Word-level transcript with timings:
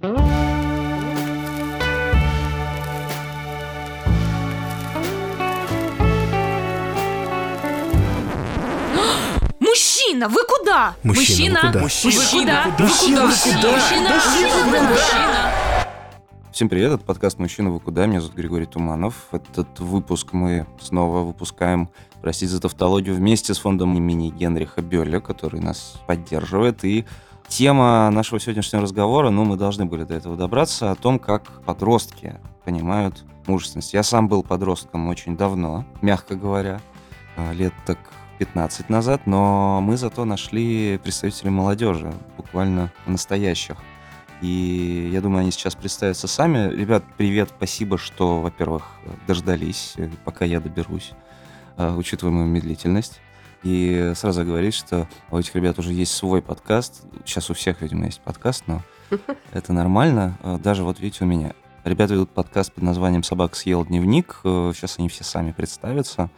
Мужчина, 0.00 0.14
вы 10.28 10.44
куда? 10.46 10.94
Мужчина, 11.02 11.60
вы 11.64 11.72
куда? 11.72 11.80
Мужчина, 11.80 12.14
вы 12.14 12.22
куда? 12.22 12.84
Мужчина, 12.84 13.16
куда? 13.18 13.26
вы 13.26 13.34
куда? 13.42 13.72
Мужчина, 13.72 14.10
мужчина. 14.88 15.52
Всем 16.52 16.68
привет, 16.68 16.92
это 16.92 17.04
подкаст 17.04 17.40
«Мужчина, 17.40 17.70
вы 17.70 17.80
куда?». 17.80 18.06
Меня 18.06 18.20
зовут 18.20 18.36
Григорий 18.36 18.66
Туманов. 18.66 19.14
Этот 19.32 19.80
выпуск 19.80 20.32
мы 20.32 20.68
снова 20.80 21.24
выпускаем, 21.24 21.88
простите 22.20 22.52
за 22.52 22.60
тавтологию, 22.60 23.16
вместе 23.16 23.52
с 23.52 23.58
фондом 23.58 23.96
имени 23.96 24.30
Генриха 24.30 24.80
Бёля, 24.80 25.18
который 25.18 25.60
нас 25.60 25.94
поддерживает. 26.06 26.84
И 26.84 27.04
тема 27.48 28.10
нашего 28.10 28.38
сегодняшнего 28.38 28.82
разговора, 28.82 29.30
ну, 29.30 29.44
мы 29.44 29.56
должны 29.56 29.86
были 29.86 30.04
до 30.04 30.14
этого 30.14 30.36
добраться, 30.36 30.90
о 30.90 30.94
том, 30.94 31.18
как 31.18 31.62
подростки 31.64 32.36
понимают 32.64 33.24
мужественность. 33.46 33.94
Я 33.94 34.02
сам 34.02 34.28
был 34.28 34.42
подростком 34.42 35.08
очень 35.08 35.36
давно, 35.36 35.84
мягко 36.02 36.36
говоря, 36.36 36.80
э, 37.36 37.54
лет 37.54 37.72
так 37.86 37.98
15 38.38 38.88
назад, 38.88 39.22
но 39.26 39.80
мы 39.80 39.96
зато 39.96 40.24
нашли 40.24 40.98
представителей 41.02 41.50
молодежи, 41.50 42.12
буквально 42.36 42.92
настоящих. 43.06 43.76
И 44.40 45.10
я 45.12 45.20
думаю, 45.20 45.40
они 45.40 45.50
сейчас 45.50 45.74
представятся 45.74 46.28
сами. 46.28 46.72
Ребят, 46.72 47.02
привет, 47.16 47.52
спасибо, 47.56 47.98
что, 47.98 48.40
во-первых, 48.40 48.84
дождались, 49.26 49.94
э, 49.96 50.08
пока 50.24 50.44
я 50.44 50.60
доберусь, 50.60 51.12
э, 51.76 51.92
учитывая 51.94 52.32
мою 52.32 52.46
медлительность. 52.46 53.20
И 53.62 54.12
сразу 54.14 54.44
говорить, 54.44 54.74
что 54.74 55.08
у 55.30 55.38
этих 55.38 55.54
ребят 55.56 55.78
уже 55.78 55.92
есть 55.92 56.12
свой 56.12 56.40
подкаст. 56.42 57.02
Сейчас 57.24 57.50
у 57.50 57.54
всех, 57.54 57.82
видимо, 57.82 58.06
есть 58.06 58.20
подкаст, 58.20 58.64
но 58.66 58.82
это 59.52 59.72
нормально. 59.72 60.38
Э, 60.42 60.58
Даже 60.62 60.84
вот 60.84 61.00
видите, 61.00 61.24
у 61.24 61.26
меня. 61.26 61.54
Ребята 61.84 62.14
ведут 62.14 62.30
подкаст 62.30 62.72
под 62.72 62.84
названием 62.84 63.22
«Собак 63.22 63.56
съел 63.56 63.84
дневник». 63.84 64.40
Э, 64.44 64.72
Сейчас 64.74 64.98
они 64.98 65.08
все 65.08 65.24
сами 65.24 65.52
представятся. 65.52 66.30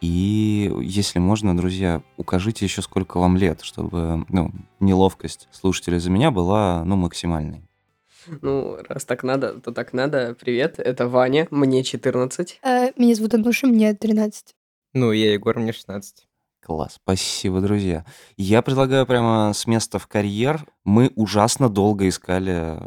И 0.00 0.72
если 0.80 1.18
можно, 1.18 1.56
друзья, 1.56 2.02
укажите 2.16 2.64
еще 2.64 2.82
сколько 2.82 3.18
вам 3.18 3.36
лет, 3.36 3.62
чтобы 3.62 4.24
ну, 4.28 4.52
неловкость 4.78 5.48
слушателей 5.50 5.98
за 5.98 6.10
меня 6.10 6.30
была 6.30 6.84
ну, 6.84 6.96
максимальной. 6.96 7.62
Ну, 8.42 8.76
раз 8.88 9.04
так 9.04 9.22
надо, 9.22 9.54
то 9.54 9.72
так 9.72 9.92
надо. 9.92 10.36
Привет, 10.38 10.78
это 10.78 11.08
Ваня, 11.08 11.48
мне 11.50 11.82
14. 11.82 12.60
Э, 12.62 12.92
Меня 12.96 13.14
зовут 13.14 13.34
Ануша, 13.34 13.66
мне 13.66 13.94
13. 13.94 14.54
Ну, 14.92 15.12
я 15.12 15.32
Егор, 15.32 15.58
мне 15.58 15.72
16. 15.72 16.27
Класс, 16.68 16.96
спасибо, 17.02 17.62
друзья. 17.62 18.04
Я 18.36 18.60
предлагаю 18.60 19.06
прямо 19.06 19.54
с 19.54 19.66
места 19.66 19.98
в 19.98 20.06
карьер. 20.06 20.66
Мы 20.84 21.10
ужасно 21.16 21.70
долго 21.70 22.06
искали 22.06 22.78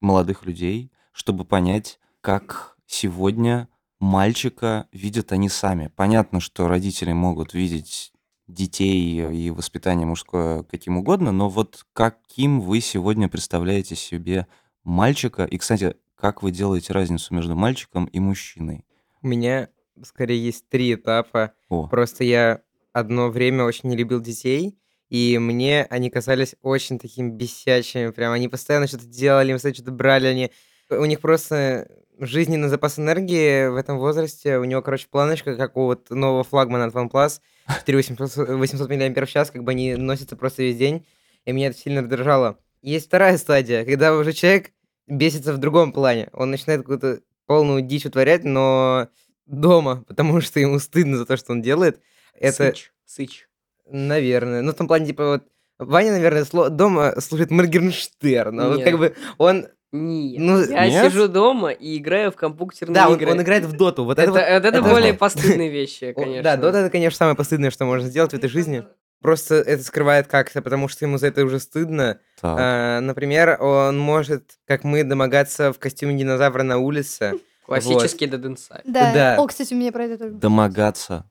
молодых 0.00 0.46
людей, 0.46 0.90
чтобы 1.12 1.44
понять, 1.44 2.00
как 2.22 2.78
сегодня 2.86 3.68
мальчика 4.00 4.88
видят 4.90 5.32
они 5.32 5.50
сами. 5.50 5.92
Понятно, 5.94 6.40
что 6.40 6.66
родители 6.66 7.12
могут 7.12 7.52
видеть 7.52 8.10
детей 8.46 9.30
и 9.30 9.50
воспитание 9.50 10.06
мужское 10.06 10.62
каким 10.62 10.96
угодно, 10.96 11.30
но 11.30 11.50
вот 11.50 11.84
каким 11.92 12.62
вы 12.62 12.80
сегодня 12.80 13.28
представляете 13.28 13.96
себе 13.96 14.46
мальчика? 14.82 15.44
И, 15.44 15.58
кстати, 15.58 15.94
как 16.14 16.42
вы 16.42 16.52
делаете 16.52 16.94
разницу 16.94 17.34
между 17.34 17.54
мальчиком 17.54 18.06
и 18.06 18.18
мужчиной? 18.18 18.86
У 19.20 19.26
меня 19.26 19.68
скорее 20.02 20.42
есть 20.42 20.66
три 20.70 20.94
этапа. 20.94 21.52
О, 21.68 21.86
Просто 21.86 22.24
я 22.24 22.62
одно 22.96 23.28
время 23.28 23.64
очень 23.64 23.90
не 23.90 23.96
любил 23.96 24.20
детей, 24.20 24.78
и 25.10 25.38
мне 25.38 25.86
они 25.90 26.08
казались 26.08 26.56
очень 26.62 26.98
такими 26.98 27.30
бесячими. 27.30 28.10
Прям 28.10 28.32
они 28.32 28.48
постоянно 28.48 28.86
что-то 28.86 29.06
делали, 29.06 29.52
им 29.52 29.58
что-то 29.58 29.90
брали. 29.90 30.26
Они... 30.26 30.50
У 30.88 31.04
них 31.04 31.20
просто 31.20 31.88
жизненный 32.18 32.68
запас 32.68 32.98
энергии 32.98 33.68
в 33.68 33.76
этом 33.76 33.98
возрасте. 33.98 34.58
У 34.58 34.64
него, 34.64 34.80
короче, 34.80 35.06
планочка, 35.10 35.56
как 35.56 35.76
у 35.76 35.84
вот 35.84 36.10
нового 36.10 36.42
флагмана 36.42 36.86
от 36.86 36.94
OnePlus. 36.94 37.40
4800 37.84 38.48
800 38.48 38.88
мАч, 38.88 39.50
как 39.52 39.62
бы 39.62 39.72
они 39.72 39.94
носятся 39.96 40.36
просто 40.36 40.62
весь 40.62 40.76
день. 40.76 41.06
И 41.44 41.52
меня 41.52 41.68
это 41.68 41.78
сильно 41.78 42.00
раздражало. 42.00 42.58
Есть 42.80 43.06
вторая 43.06 43.36
стадия, 43.36 43.84
когда 43.84 44.16
уже 44.16 44.32
человек 44.32 44.72
бесится 45.06 45.52
в 45.52 45.58
другом 45.58 45.92
плане. 45.92 46.30
Он 46.32 46.50
начинает 46.50 46.80
какую-то 46.80 47.20
полную 47.46 47.82
дичь 47.82 48.06
утворять, 48.06 48.42
но 48.44 49.08
дома, 49.44 50.04
потому 50.08 50.40
что 50.40 50.60
ему 50.60 50.78
стыдно 50.78 51.18
за 51.18 51.26
то, 51.26 51.36
что 51.36 51.52
он 51.52 51.62
делает. 51.62 52.00
Это, 52.38 52.72
Сыч. 52.72 52.92
Сыч. 53.06 53.48
наверное, 53.90 54.62
ну 54.62 54.72
в 54.72 54.74
том 54.74 54.88
плане, 54.88 55.06
типа, 55.06 55.26
вот, 55.28 55.42
Ваня, 55.78 56.12
наверное, 56.12 56.44
сло- 56.44 56.70
дома 56.70 57.14
слушает 57.20 57.50
Моргенштерна. 57.50 58.68
Вот 58.70 58.82
как 58.82 58.98
бы 58.98 59.14
он... 59.38 59.66
Нет. 59.92 60.42
Ну, 60.42 60.58
я 60.64 60.88
нет? 60.90 61.12
сижу 61.12 61.28
дома 61.28 61.70
и 61.70 61.96
играю 61.98 62.30
в 62.32 62.36
компьютерные 62.36 62.94
Да, 62.94 63.08
он, 63.08 63.16
игры. 63.16 63.30
он 63.30 63.40
играет 63.40 63.64
в 63.64 63.72
доту. 63.76 64.04
Вот 64.04 64.18
это, 64.18 64.30
это, 64.30 64.32
вот- 64.32 64.40
вот 64.40 64.64
это 64.64 64.68
это 64.68 64.82
более 64.82 65.12
вот. 65.12 65.18
постыдные 65.20 65.70
вещи, 65.70 66.12
конечно. 66.16 66.42
Да, 66.42 66.56
дота 66.56 66.78
это, 66.78 66.90
конечно, 66.90 67.16
самое 67.16 67.36
постыдное, 67.36 67.70
что 67.70 67.84
можно 67.84 68.08
сделать 68.08 68.32
в 68.32 68.34
этой 68.34 68.48
жизни. 68.50 68.84
Просто 69.22 69.54
это 69.56 69.82
скрывает 69.82 70.26
как-то, 70.26 70.60
потому 70.60 70.88
что 70.88 71.04
ему 71.04 71.18
за 71.18 71.28
это 71.28 71.44
уже 71.44 71.60
стыдно. 71.60 72.20
так. 72.40 72.56
А, 72.60 73.00
например, 73.00 73.56
он 73.62 73.98
может, 73.98 74.58
как 74.66 74.84
мы, 74.84 75.04
домогаться 75.04 75.72
в 75.72 75.78
костюме 75.78 76.14
динозавра 76.18 76.62
на 76.62 76.78
улице. 76.78 77.34
Классический 77.64 78.26
Dead 78.26 78.42
Inside. 78.42 78.82
Да. 78.84 79.12
Да. 79.14 79.36
О, 79.38 79.46
кстати, 79.46 79.72
у 79.72 79.76
меня 79.76 79.92
про 79.92 80.04
это 80.04 80.18
тоже. 80.18 80.34
Домогаться. 80.34 81.30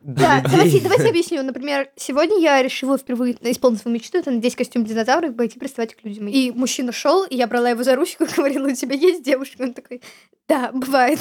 Да, 0.00 0.42
давайте, 0.42 0.80
давайте 0.80 1.08
объясню. 1.08 1.42
Например, 1.42 1.88
сегодня 1.96 2.40
я 2.40 2.62
решила 2.62 2.96
впервые 2.96 3.36
исполнить 3.50 3.80
свою 3.80 3.94
мечту, 3.96 4.18
это 4.18 4.30
надеть 4.30 4.56
костюм 4.56 4.84
динозавра 4.84 5.28
и 5.28 5.32
пойти 5.32 5.58
приставать 5.58 5.94
к 5.94 6.04
людям. 6.04 6.28
И 6.28 6.50
мужчина 6.50 6.92
шел, 6.92 7.24
и 7.24 7.36
я 7.36 7.46
брала 7.46 7.70
его 7.70 7.82
за 7.82 7.96
ручку 7.96 8.24
и 8.24 8.32
говорила, 8.36 8.68
у 8.68 8.74
тебя 8.74 8.94
есть 8.94 9.22
девушка? 9.22 9.62
Он 9.62 9.74
такой, 9.74 10.00
да, 10.48 10.70
бывает. 10.72 11.18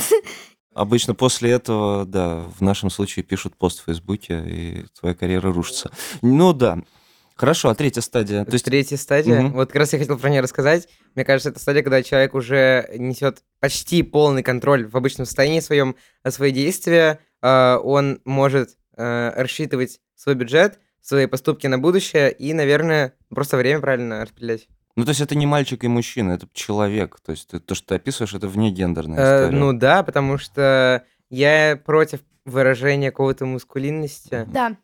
Обычно 0.74 1.14
после 1.14 1.52
этого, 1.52 2.06
да, 2.06 2.44
в 2.58 2.62
нашем 2.62 2.90
случае 2.90 3.24
пишут 3.24 3.56
пост 3.56 3.82
в 3.82 3.86
Фейсбуке, 3.86 4.44
и 4.48 4.86
твоя 5.00 5.14
карьера 5.14 5.52
рушится. 5.52 5.92
Ну 6.22 6.54
да. 6.54 6.80
Хорошо, 7.36 7.70
а 7.70 7.76
третья 7.76 8.02
стадия? 8.02 8.46
То 8.46 8.54
есть 8.54 8.66
Третья 8.66 8.96
стадия. 8.96 9.42
Мгм. 9.42 9.54
Вот 9.54 9.68
как 9.70 9.78
раз 9.78 9.94
я 9.94 10.00
хотел 10.00 10.18
про 10.20 10.30
нее 10.30 10.42
рассказать. 10.42 10.88
Мне 11.16 11.26
кажется, 11.26 11.50
это 11.50 11.60
стадия, 11.60 11.82
когда 11.82 12.04
человек 12.04 12.36
уже 12.36 12.90
несет 12.96 13.44
почти 13.60 14.04
полный 14.04 14.44
контроль 14.44 14.86
в 14.88 14.96
обычном 14.96 15.26
состоянии 15.26 15.60
своем 15.60 15.96
на 16.24 16.32
свои 16.32 16.52
действия. 16.52 17.20
А, 17.44 17.78
Он 17.80 18.22
может 18.26 18.78
э, 18.96 19.32
рассчитывать 19.36 20.00
свой 20.16 20.36
бюджет, 20.36 20.80
свои 21.02 21.26
поступки 21.26 21.68
на 21.68 21.78
будущее 21.78 22.32
и, 22.32 22.54
наверное, 22.54 23.14
просто 23.30 23.58
время 23.58 23.82
правильно 23.82 24.22
распределять. 24.24 24.68
Ну, 24.96 25.04
то 25.04 25.10
есть 25.10 25.20
это 25.22 25.36
не 25.36 25.46
мальчик 25.46 25.84
и 25.84 25.88
мужчина, 25.88 26.34
это 26.34 26.48
человек. 26.54 27.20
То 27.26 27.32
есть 27.32 27.50
ты- 27.50 27.60
то, 27.60 27.76
что 27.76 27.88
ты 27.90 27.96
описываешь, 27.96 28.34
это 28.34 28.48
вне 28.48 28.72
гендерная 28.72 29.18
Э, 29.20 29.42
история. 29.46 29.60
Ну 29.60 29.74
да, 29.74 30.04
потому 30.04 30.38
что 30.38 31.04
я 31.30 31.78
против 31.84 32.22
выражения 32.46 33.12
какой-то 33.12 33.46
мускулинности. 33.46 34.46
Да. 34.54 34.78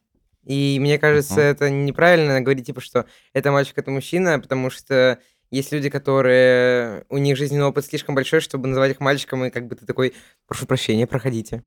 И 0.46 0.78
мне 0.82 0.98
кажется, 0.98 1.34
Мгм. 1.36 1.42
это 1.42 1.70
неправильно 1.70 2.42
говорить, 2.42 2.66
типа, 2.66 2.82
что 2.82 3.06
это 3.34 3.52
мальчик, 3.52 3.78
это 3.78 3.92
мужчина, 3.92 4.40
потому 4.40 4.70
что 4.70 5.20
есть 5.52 5.72
люди, 5.72 5.90
которые... 5.90 7.06
У 7.10 7.18
них 7.20 7.38
жизненный 7.38 7.66
опыт 7.66 7.86
слишком 7.86 8.16
большой, 8.16 8.40
чтобы 8.42 8.68
называть 8.68 8.92
их 8.92 9.00
мальчиком, 9.00 9.46
и 9.46 9.50
как 9.50 9.68
бы 9.68 9.76
ты 9.76 9.86
такой, 9.86 10.14
прошу 10.48 10.66
прощения, 10.66 11.08
проходите. 11.08 11.64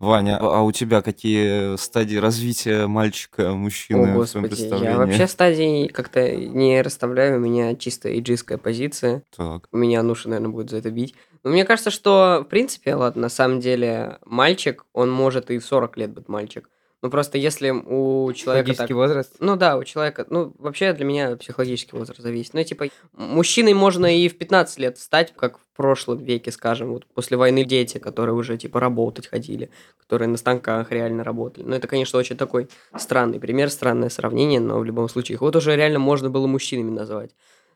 Ваня, 0.00 0.38
а 0.40 0.62
у 0.62 0.72
тебя 0.72 1.02
какие 1.02 1.76
стадии 1.76 2.16
развития 2.16 2.86
мальчика, 2.86 3.52
мужчины 3.52 4.16
О, 4.16 4.24
в 4.24 4.30
твоем 4.30 4.48
представлении? 4.48 4.92
я 4.92 4.96
вообще 4.96 5.26
стадии 5.26 5.88
как-то 5.88 6.34
не 6.34 6.80
расставляю, 6.80 7.36
у 7.36 7.40
меня 7.40 7.76
чисто 7.76 8.08
эйджистская 8.08 8.56
позиция. 8.56 9.22
Так. 9.36 9.68
Меня 9.72 10.02
Нуша, 10.02 10.30
наверное, 10.30 10.50
будет 10.50 10.70
за 10.70 10.78
это 10.78 10.90
бить. 10.90 11.14
Но 11.44 11.50
мне 11.50 11.66
кажется, 11.66 11.90
что, 11.90 12.42
в 12.46 12.48
принципе, 12.48 12.94
ладно, 12.94 13.22
на 13.22 13.28
самом 13.28 13.60
деле, 13.60 14.18
мальчик, 14.24 14.86
он 14.94 15.10
может 15.10 15.50
и 15.50 15.58
в 15.58 15.66
40 15.66 15.98
лет 15.98 16.12
быть 16.12 16.28
мальчик. 16.28 16.70
Ну, 17.02 17.08
просто 17.08 17.38
если 17.38 17.70
у 17.70 18.30
человека 18.34 18.74
так... 18.74 18.86
Психологический 18.86 18.94
возраст. 18.94 19.36
Ну 19.40 19.56
да, 19.56 19.78
у 19.78 19.84
человека, 19.84 20.26
ну 20.28 20.52
вообще 20.58 20.92
для 20.92 21.06
меня 21.06 21.36
психологический 21.36 21.96
возраст 21.96 22.20
зависит. 22.20 22.52
Ну 22.52 22.62
типа 22.62 22.88
мужчиной 23.14 23.72
можно 23.72 24.14
и 24.14 24.28
в 24.28 24.36
15 24.36 24.78
лет 24.78 24.98
стать, 24.98 25.32
как 25.34 25.58
в 25.58 25.62
прошлом 25.76 26.18
веке, 26.18 26.52
скажем, 26.52 26.92
вот 26.92 27.06
после 27.06 27.38
войны 27.38 27.64
дети, 27.64 27.96
которые 27.96 28.34
уже 28.34 28.58
типа 28.58 28.80
работать 28.80 29.28
ходили, 29.28 29.70
которые 29.98 30.28
на 30.28 30.36
станках 30.36 30.90
реально 30.92 31.24
работали. 31.24 31.64
Ну 31.64 31.74
это, 31.74 31.88
конечно, 31.88 32.18
очень 32.18 32.36
такой 32.36 32.68
странный 32.96 33.40
пример, 33.40 33.70
странное 33.70 34.10
сравнение, 34.10 34.60
но 34.60 34.78
в 34.78 34.84
любом 34.84 35.08
случае 35.08 35.36
их 35.36 35.40
вот 35.40 35.56
уже 35.56 35.74
реально 35.76 36.00
можно 36.00 36.28
было 36.28 36.46
мужчинами 36.46 36.90
назвать. 36.90 37.30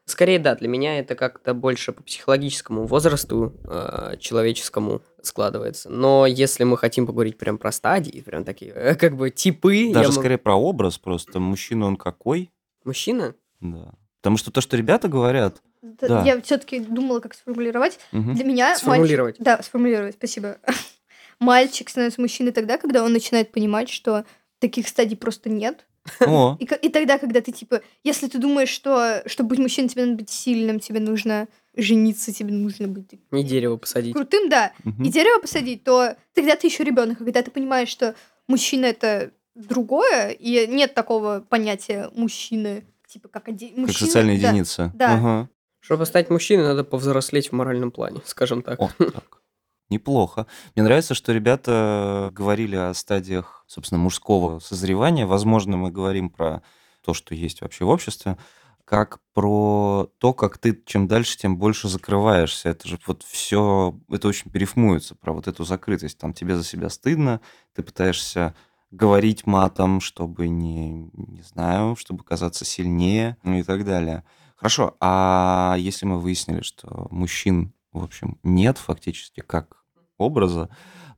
Скорее, 0.07 0.39
да, 0.39 0.55
для 0.55 0.69
меня 0.69 0.99
это 0.99 1.15
как-то 1.15 1.55
больше 1.55 1.93
по 1.93 2.03
психологическому 2.03 2.85
возрасту 2.87 3.55
э, 3.67 4.17
человеческому 4.21 5.01
складывается. 5.23 5.89
Но 5.89 6.27
если 6.27 6.65
мы 6.65 6.77
хотим 6.77 7.07
поговорить 7.07 7.39
прям 7.39 7.57
про 7.57 7.73
стадии, 7.73 8.21
прям 8.21 8.45
такие, 8.45 8.71
э, 8.73 8.95
как 8.97 9.17
бы 9.17 9.31
типы... 9.31 9.93
Даже 9.95 10.11
могу- 10.11 10.21
скорее 10.21 10.37
про 10.39 10.55
образ 10.57 10.99
просто. 10.99 11.41
Мужчина 11.41 11.87
он 11.87 11.97
какой? 11.97 12.51
Мужчина? 12.85 13.35
Да. 13.61 13.95
Потому 14.21 14.37
что 14.37 14.51
то, 14.51 14.61
что 14.61 14.77
ребята 14.77 15.09
говорят... 15.09 15.63
Д- 15.81 16.07
Да. 16.09 16.23
Я 16.23 16.41
все-таки 16.43 16.81
думала, 16.81 17.21
как 17.21 17.33
сформулировать. 17.35 17.99
мгм. 18.13 18.35
Для 18.35 18.45
меня 18.45 18.77
Сформулировать. 18.77 19.39
Мальчик... 19.39 19.45
Да, 19.59 19.63
сформулировать, 19.63 20.17
спасибо. 20.17 20.59
Мальчик 21.41 21.89
становится 21.89 22.21
мужчиной 22.21 22.53
тогда, 22.53 22.77
когда 22.77 23.03
он 23.05 23.13
начинает 23.13 23.53
понимать, 23.53 23.89
что 23.89 24.25
таких 24.59 24.87
стадий 24.89 25.17
просто 25.17 25.49
нет. 25.49 25.87
О, 26.21 26.57
И, 26.61 26.65
и 26.65 26.89
тогда, 26.89 27.19
когда 27.19 27.41
ты, 27.41 27.53
типа, 27.53 27.83
если 28.03 28.29
ты 28.29 28.39
думаешь, 28.39 28.69
что, 28.69 29.23
чтобы 29.27 29.51
быть 29.51 29.59
мужчиной, 29.59 29.89
тебе 29.89 30.05
надо 30.05 30.19
быть 30.19 30.31
сильным, 30.31 30.81
тебе 30.81 31.01
нужно 31.01 31.49
жениться, 31.77 32.33
тебе 32.33 32.53
нужно 32.53 32.89
быть 32.89 33.13
Не 33.31 33.45
дерево 33.45 33.77
посадить. 33.77 34.15
крутым, 34.15 34.49
да, 34.49 34.73
мгм. 34.85 35.03
и 35.03 35.09
дерево 35.11 35.41
посадить, 35.41 35.83
то 35.85 36.17
тогда 36.35 36.57
ты 36.57 36.67
еще 36.67 36.85
ребенок. 36.85 37.21
А 37.21 37.25
когда 37.25 37.43
ты 37.43 37.51
понимаешь, 37.51 37.89
что 37.89 38.15
мужчина 38.49 38.87
это 38.87 39.33
другое, 39.55 40.31
и 40.31 40.67
нет 40.67 40.95
такого 40.95 41.45
понятия 41.49 42.11
мужчины, 42.15 42.85
типа 43.07 43.29
как 43.29 43.49
оде... 43.49 43.69
как 43.69 43.79
мужчина, 43.79 44.07
социальная 44.07 44.41
да. 44.41 44.49
единица. 44.49 44.93
да. 44.95 45.15
Ага. 45.15 45.49
Чтобы 45.81 46.07
стать 46.07 46.31
мужчиной, 46.31 46.65
надо 46.65 46.83
повзрослеть 46.83 47.49
в 47.49 47.53
моральном 47.53 47.91
плане, 47.91 48.21
скажем 48.25 48.63
так. 48.63 48.81
О, 48.81 48.91
так. 48.99 49.43
Неплохо. 49.91 50.47
Мне 50.75 50.83
нравится, 50.83 51.15
что 51.15 51.33
ребята 51.33 52.31
говорили 52.33 52.77
о 52.77 52.95
стадиях, 52.95 53.65
собственно, 53.67 54.01
мужского 54.01 54.59
созревания. 54.59 55.27
Возможно, 55.27 55.77
мы 55.77 55.91
говорим 55.91 56.31
про 56.31 56.63
то, 57.05 57.13
что 57.13 57.35
есть 57.35 57.61
вообще 57.61 57.85
в 57.85 57.91
обществе, 57.91 58.39
как 58.85 59.21
про 59.35 60.11
то, 60.19 60.33
как 60.33 60.59
ты 60.59 60.83
чем 60.87 61.07
дальше, 61.07 61.37
тем 61.37 61.59
больше 61.59 61.89
закрываешься. 61.89 62.71
Это 62.71 62.89
же 62.89 62.99
вот 63.07 63.23
все, 63.23 63.95
это 64.11 64.29
очень 64.29 64.51
перифмуется 64.51 65.15
про 65.15 65.33
вот 65.33 65.49
эту 65.49 65.65
закрытость. 65.65 66.19
Там 66.19 66.33
тебе 66.33 66.57
за 66.57 66.65
себя 66.65 66.89
стыдно, 66.89 67.41
ты 67.75 67.83
пытаешься 67.83 68.55
говорить 68.91 69.47
матом, 69.47 70.01
чтобы 70.01 70.49
не, 70.49 71.11
не 71.13 71.43
знаю, 71.43 71.97
чтобы 71.97 72.25
казаться 72.25 72.65
сильнее 72.65 73.37
ну 73.43 73.59
и 73.59 73.63
так 73.63 73.85
далее. 73.85 74.25
Хорошо, 74.57 74.97
а 75.01 75.77
если 75.79 76.07
мы 76.07 76.19
выяснили, 76.19 76.63
что 76.63 77.07
мужчин, 77.11 77.74
в 78.01 78.05
общем, 78.05 78.39
нет 78.43 78.79
фактически 78.79 79.41
как 79.41 79.85
образа, 80.19 80.69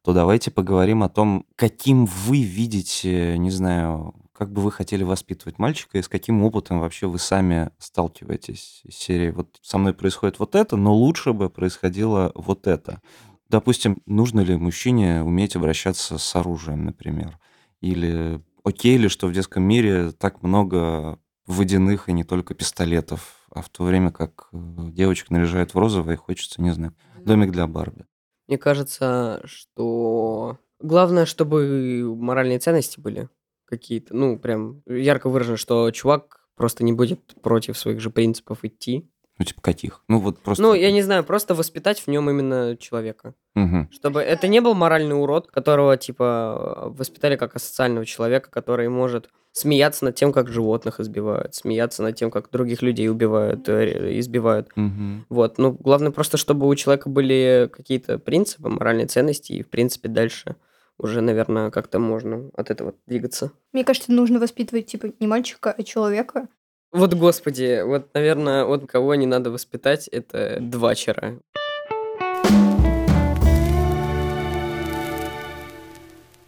то 0.02 0.12
давайте 0.12 0.50
поговорим 0.50 1.02
о 1.02 1.08
том, 1.08 1.46
каким 1.56 2.06
вы 2.06 2.42
видите, 2.42 3.36
не 3.38 3.50
знаю, 3.50 4.14
как 4.32 4.52
бы 4.52 4.60
вы 4.60 4.70
хотели 4.70 5.02
воспитывать 5.02 5.58
мальчика 5.58 5.98
и 5.98 6.02
с 6.02 6.08
каким 6.08 6.42
опытом 6.42 6.80
вообще 6.80 7.06
вы 7.06 7.18
сами 7.18 7.70
сталкиваетесь 7.78 8.82
из 8.84 8.94
серии 8.94 9.30
«Вот 9.30 9.58
со 9.62 9.78
мной 9.78 9.94
происходит 9.94 10.38
вот 10.38 10.54
это, 10.54 10.76
но 10.76 10.94
лучше 10.94 11.32
бы 11.32 11.50
происходило 11.50 12.32
вот 12.34 12.66
это». 12.66 13.00
Допустим, 13.48 14.02
нужно 14.06 14.40
ли 14.40 14.56
мужчине 14.56 15.22
уметь 15.22 15.56
обращаться 15.56 16.18
с 16.18 16.36
оружием, 16.36 16.84
например? 16.84 17.38
Или 17.80 18.42
окей 18.64 18.98
ли, 18.98 19.08
что 19.08 19.28
в 19.28 19.32
детском 19.32 19.62
мире 19.62 20.10
так 20.10 20.42
много 20.42 21.18
водяных 21.46 22.08
и 22.08 22.12
не 22.12 22.24
только 22.24 22.54
пистолетов, 22.54 23.46
а 23.50 23.62
в 23.62 23.68
то 23.68 23.84
время 23.84 24.10
как 24.10 24.48
э, 24.52 24.56
девочек 24.90 25.30
наряжают 25.30 25.74
в 25.74 25.78
розовое 25.78 26.14
и 26.14 26.18
хочется, 26.18 26.60
не 26.60 26.70
знаю, 26.70 26.94
домик 27.18 27.50
для 27.52 27.66
Барби. 27.66 28.06
Мне 28.48 28.58
кажется, 28.58 29.40
что 29.44 30.58
главное, 30.80 31.26
чтобы 31.26 32.14
моральные 32.16 32.58
ценности 32.58 33.00
были 33.00 33.28
какие-то. 33.64 34.14
Ну, 34.14 34.38
прям 34.38 34.82
ярко 34.86 35.28
выражено, 35.28 35.56
что 35.56 35.90
чувак 35.90 36.48
просто 36.56 36.84
не 36.84 36.92
будет 36.92 37.34
против 37.42 37.76
своих 37.76 38.00
же 38.00 38.10
принципов 38.10 38.64
идти. 38.64 39.10
Ну, 39.38 39.44
типа 39.44 39.60
каких? 39.60 40.02
Ну, 40.08 40.18
вот 40.18 40.38
просто... 40.38 40.62
Ну, 40.62 40.72
я 40.72 40.90
не 40.90 41.02
знаю, 41.02 41.22
просто 41.22 41.54
воспитать 41.54 42.00
в 42.00 42.06
нем 42.08 42.30
именно 42.30 42.76
человека. 42.78 43.34
Мгм. 43.54 43.90
Чтобы 43.92 44.22
это 44.22 44.48
не 44.48 44.60
был 44.60 44.74
моральный 44.74 45.14
урод, 45.14 45.48
которого, 45.48 45.98
типа, 45.98 46.86
воспитали 46.96 47.36
как 47.36 47.54
асоциального 47.54 48.06
человека, 48.06 48.50
который 48.50 48.88
может 48.88 49.28
смеяться 49.56 50.04
над 50.04 50.14
тем, 50.14 50.32
как 50.32 50.48
животных 50.48 51.00
избивают, 51.00 51.54
смеяться 51.54 52.02
над 52.02 52.14
тем, 52.14 52.30
как 52.30 52.50
других 52.50 52.82
людей 52.82 53.08
убивают, 53.08 53.66
э, 53.70 54.18
избивают. 54.20 54.68
Мгм. 54.76 55.24
Вот, 55.30 55.56
ну, 55.56 55.72
главное 55.72 56.10
просто, 56.10 56.36
чтобы 56.36 56.68
у 56.68 56.74
человека 56.74 57.08
были 57.08 57.70
какие-то 57.72 58.18
принципы, 58.18 58.68
моральные 58.68 59.06
ценности, 59.06 59.54
и, 59.54 59.62
в 59.62 59.70
принципе, 59.70 60.08
дальше 60.08 60.56
уже, 60.98 61.22
наверное, 61.22 61.70
как-то 61.70 61.98
можно 61.98 62.50
от 62.54 62.70
этого 62.70 62.92
двигаться. 63.06 63.50
Мне 63.72 63.82
кажется, 63.82 64.12
нужно 64.12 64.40
воспитывать, 64.40 64.86
типа, 64.86 65.12
не 65.20 65.26
мальчика, 65.26 65.74
а 65.76 65.82
человека. 65.82 66.48
Вот, 66.92 67.14
господи, 67.14 67.82
вот, 67.82 68.12
наверное, 68.12 68.66
вот 68.66 68.86
кого 68.86 69.14
не 69.14 69.26
надо 69.26 69.50
воспитать, 69.50 70.06
это 70.08 70.58
двачера. 70.60 71.40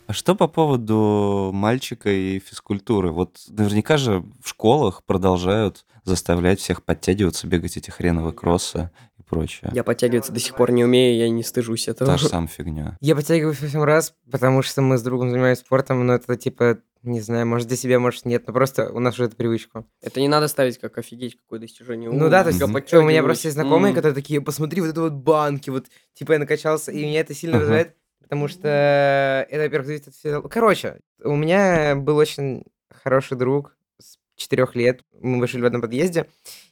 А 0.08 0.14
что 0.14 0.34
по 0.34 0.48
поводу 0.48 1.50
мальчика 1.52 2.08
и 2.08 2.38
физкультуры? 2.38 3.10
Вот 3.10 3.36
наверняка 3.48 3.98
же 3.98 4.24
в 4.42 4.48
школах 4.48 5.04
продолжают 5.04 5.84
заставлять 6.02 6.60
всех 6.60 6.82
подтягиваться, 6.82 7.46
бегать 7.46 7.76
эти 7.76 7.90
хреновые 7.90 8.32
кроссы 8.32 8.90
и 9.18 9.22
прочее. 9.22 9.70
Я 9.74 9.84
подтягиваться 9.84 10.32
до 10.32 10.40
сих 10.40 10.56
пор 10.56 10.70
не 10.72 10.82
умею, 10.82 11.18
я 11.18 11.28
не 11.28 11.42
стыжусь 11.42 11.88
этого. 11.88 12.10
Та 12.10 12.16
же 12.16 12.26
самая 12.30 12.48
фигня. 12.48 12.96
Я 13.02 13.14
подтягиваюсь 13.16 13.60
восемь 13.60 13.82
раз, 13.84 14.14
потому 14.30 14.62
что 14.62 14.80
мы 14.80 14.96
с 14.96 15.02
другом 15.02 15.28
занимаемся 15.28 15.60
спортом, 15.60 16.06
но 16.06 16.14
это 16.14 16.36
типа, 16.36 16.78
не 17.02 17.20
знаю, 17.20 17.46
может 17.46 17.68
для 17.68 17.76
себя, 17.76 18.00
может 18.00 18.24
нет, 18.24 18.46
но 18.46 18.54
просто 18.54 18.90
у 18.90 19.00
нас 19.00 19.12
уже 19.16 19.24
это 19.24 19.36
привычка. 19.36 19.84
Это 20.00 20.22
не 20.22 20.28
надо 20.28 20.48
ставить 20.48 20.78
как 20.78 20.96
офигеть, 20.96 21.36
какое 21.36 21.60
достижение. 21.60 22.10
Ну 22.10 22.30
да, 22.30 22.44
то 22.44 22.48
есть 22.48 22.62
Мгм. 22.62 22.74
у 22.74 23.02
меня 23.02 23.22
просто 23.22 23.48
есть 23.48 23.56
знакомые, 23.56 23.90
М. 23.90 23.94
которые 23.94 24.14
такие, 24.14 24.40
посмотри, 24.40 24.80
вот 24.80 24.88
это 24.88 25.02
вот 25.02 25.12
банки, 25.12 25.68
вот, 25.68 25.84
типа 26.14 26.32
я 26.32 26.38
накачался, 26.38 26.92
и 26.92 27.04
меня 27.04 27.20
это 27.20 27.34
сильно 27.34 27.56
Ага. 27.58 27.64
вызывает, 27.64 27.94
потому 28.20 28.48
что 28.48 29.46
это, 29.48 29.62
во-первых, 29.62 29.86
зависит 29.86 30.08
от 30.08 30.14
всего. 30.14 30.42
Короче, 30.48 31.00
у 31.22 31.36
меня 31.36 31.96
был 31.96 32.16
очень 32.16 32.64
хороший 32.90 33.36
друг 33.36 33.76
с 33.98 34.18
четырех 34.36 34.74
лет, 34.74 35.02
мы 35.20 35.46
жили 35.48 35.62
в 35.62 35.66
одном 35.66 35.82
подъезде, 35.82 36.26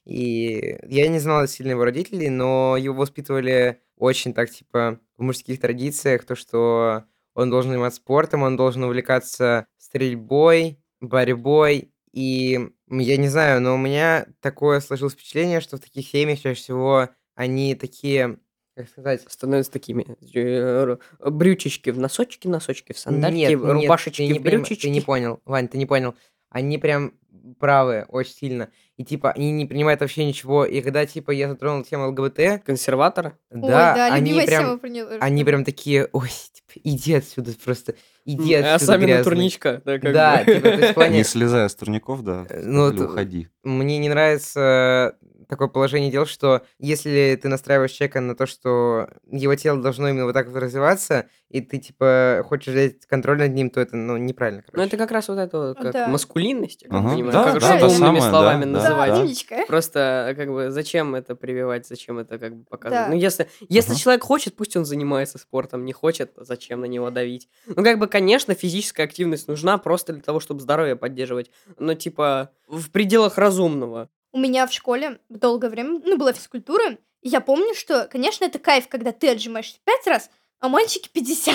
и 0.05 0.79
я 0.87 1.09
не 1.09 1.19
знал 1.19 1.47
сильно 1.47 1.71
его 1.73 1.85
родителей, 1.85 2.29
но 2.29 2.77
его 2.77 2.95
воспитывали 2.95 3.81
очень 3.97 4.35
так, 4.35 4.51
типа, 4.51 5.01
в 5.17 5.23
мужских 5.23 5.61
традициях, 5.61 6.25
то, 6.25 6.35
что 6.35 7.05
он 7.35 7.51
должен 7.51 7.73
заниматься 7.73 8.01
спортом, 8.01 8.43
он 8.43 8.57
должен 8.57 8.85
увлекаться 8.85 9.67
стрельбой, 9.79 10.79
борьбой, 11.01 11.93
и 12.13 12.71
я 12.89 13.17
не 13.17 13.29
знаю, 13.29 13.61
но 13.61 13.75
у 13.75 13.79
меня 13.79 14.27
такое 14.41 14.81
сложилось 14.81 15.15
впечатление, 15.15 15.61
что 15.61 15.77
в 15.77 15.81
таких 15.81 16.09
семьях 16.09 16.41
чаще 16.41 16.61
всего 16.61 17.09
они 17.35 17.75
такие, 17.75 18.39
как 18.77 18.89
сказать, 18.91 19.23
становятся 19.29 19.73
такими 19.73 20.05
э, 20.35 20.97
брючечки 21.25 21.89
в 21.91 21.99
носочки, 21.99 22.47
носочки 22.47 22.93
в 22.93 22.99
сандальки, 22.99 23.37
нет, 23.37 23.51
нет, 23.51 23.61
рубашечки 23.65 24.19
ты 24.19 24.27
не 24.35 24.39
в 24.39 24.43
брючечки. 24.43 24.83
Ты 24.83 24.91
не 24.91 25.01
понял, 25.01 25.41
Вань, 25.47 25.69
ты 25.69 25.79
не 25.79 25.87
понял. 25.87 26.15
Они 26.51 26.77
прям 26.77 27.15
правые 27.59 28.05
очень 28.09 28.33
сильно. 28.35 28.69
И 28.99 29.05
типа 29.05 29.31
они 29.33 29.51
не 29.53 29.67
принимают 29.67 30.01
вообще 30.01 30.25
ничего. 30.27 30.65
И 30.67 30.81
когда 30.83 31.07
типа 31.07 31.31
я 31.31 31.49
затронул 31.49 31.85
тему 31.85 32.09
ЛГБТ, 32.09 32.63
Консерватора? 32.65 33.39
Ой, 33.51 33.61
да, 33.63 33.95
да, 33.95 34.15
они 34.15 34.41
прям, 34.45 34.81
они 35.21 35.45
прям 35.45 35.65
такие, 35.65 36.09
ой, 36.13 36.29
типа, 36.29 36.81
иди 36.85 37.15
отсюда 37.15 37.53
просто, 37.65 37.95
иди 38.25 38.55
а 38.55 38.75
отсюда, 38.75 38.93
сами 38.93 39.03
на 39.03 39.07
грязный». 39.07 39.25
турничка. 39.25 39.83
Да, 39.85 39.99
как 39.99 40.13
Да, 40.13 40.45
бы. 40.45 40.55
типа, 40.55 40.61
то 40.69 40.75
есть 40.77 40.91
в 40.91 40.95
плане- 40.95 41.19
Не 41.19 41.25
слезая 41.25 41.69
с 41.69 41.75
турников, 41.75 42.23
да, 42.23 42.47
Э, 42.51 42.63
ну, 42.63 42.89
уходи. 42.89 43.49
мне 43.65 43.99
не 43.99 44.09
нравится 44.09 45.17
такое 45.49 45.69
положение 45.69 46.11
дел, 46.11 46.27
что 46.27 46.63
если 46.79 47.39
ты 47.41 47.49
настраиваешь 47.49 47.93
человека 47.93 48.21
на 48.21 48.35
то, 48.35 48.47
что 48.47 49.09
его 49.31 49.55
тело 49.55 49.81
должно 49.81 50.09
именно 50.09 50.25
вот 50.25 50.33
так 50.35 50.49
вот 50.49 50.57
развиваться, 50.61 51.27
и 51.49 51.61
ты, 51.61 51.79
типа, 51.79 52.45
хочешь 52.49 52.73
взять 52.75 53.07
контроль 53.07 53.39
над 53.39 53.53
ним, 53.55 53.71
то 53.71 53.81
это, 53.81 53.97
ну, 53.97 54.17
неправильно, 54.17 54.63
короче. 54.63 54.77
Ну, 54.77 54.83
это 54.83 54.97
как 54.97 55.11
раз 55.13 55.29
вот 55.29 55.39
это 55.39 55.59
вот, 55.59 55.79
как 55.79 55.93
Да. 55.93 56.09
маскулинность, 56.09 56.83
я 56.83 56.89
как 56.89 56.99
Ага. 56.99 57.11
понимаю. 57.11 57.33
Да, 57.33 57.53
как 57.53 57.61
да, 57.61 57.75
умными 57.87 57.91
самая, 58.19 58.21
словами 58.31 58.65
да, 58.65 58.67
да, 58.67 58.73
называть. 58.73 59.11
да. 59.11 59.21
умничка. 59.21 59.67
Просто, 59.67 60.35
как 60.37 60.49
бы, 60.51 60.71
зачем 60.71 61.15
это 61.15 61.35
прививать, 61.37 61.87
зачем 61.87 62.19
это 62.19 62.39
как 62.39 62.57
бы 62.57 62.65
показывать? 62.65 63.07
Да. 63.07 63.11
Ну, 63.15 63.17
если, 63.19 63.49
если 63.69 63.93
Ага. 63.93 64.01
человек 64.01 64.23
хочет, 64.25 64.57
пусть 64.57 64.77
он 64.77 64.85
занимается 64.85 65.39
спортом, 65.39 65.85
не 65.85 65.93
хочет, 65.93 66.33
зачем 66.37 66.81
на 66.81 66.87
него 66.87 67.11
давить? 67.11 67.49
Ну, 67.67 67.83
как 67.85 67.99
бы, 67.99 68.09
конечно, 68.09 68.55
физическая 68.55 69.07
активность 69.07 69.47
нужна 69.49 69.79
просто 69.79 70.13
для 70.13 70.23
того, 70.23 70.41
чтобы 70.41 70.61
здоровье 70.61 70.97
поддерживать, 70.97 71.51
но, 71.79 71.95
типа, 71.95 72.51
в 72.69 72.91
пределах 72.91 73.39
разумного. 73.39 74.09
У 74.37 74.39
меня 74.39 74.67
в 74.67 74.73
школе 74.73 75.19
долгое 75.31 75.71
время, 75.71 75.99
ну, 76.05 76.19
была 76.19 76.35
физкультура, 76.35 76.99
и 77.23 77.29
я 77.31 77.41
помню, 77.41 77.75
что, 77.75 78.07
конечно, 78.07 78.45
это 78.45 78.59
кайф, 78.59 78.87
когда 78.87 79.11
ты 79.11 79.31
отжимаешься 79.31 79.79
пять 79.83 80.07
раз, 80.07 80.29
а 80.61 80.69
мальчики 80.69 81.09
50. 81.11 81.55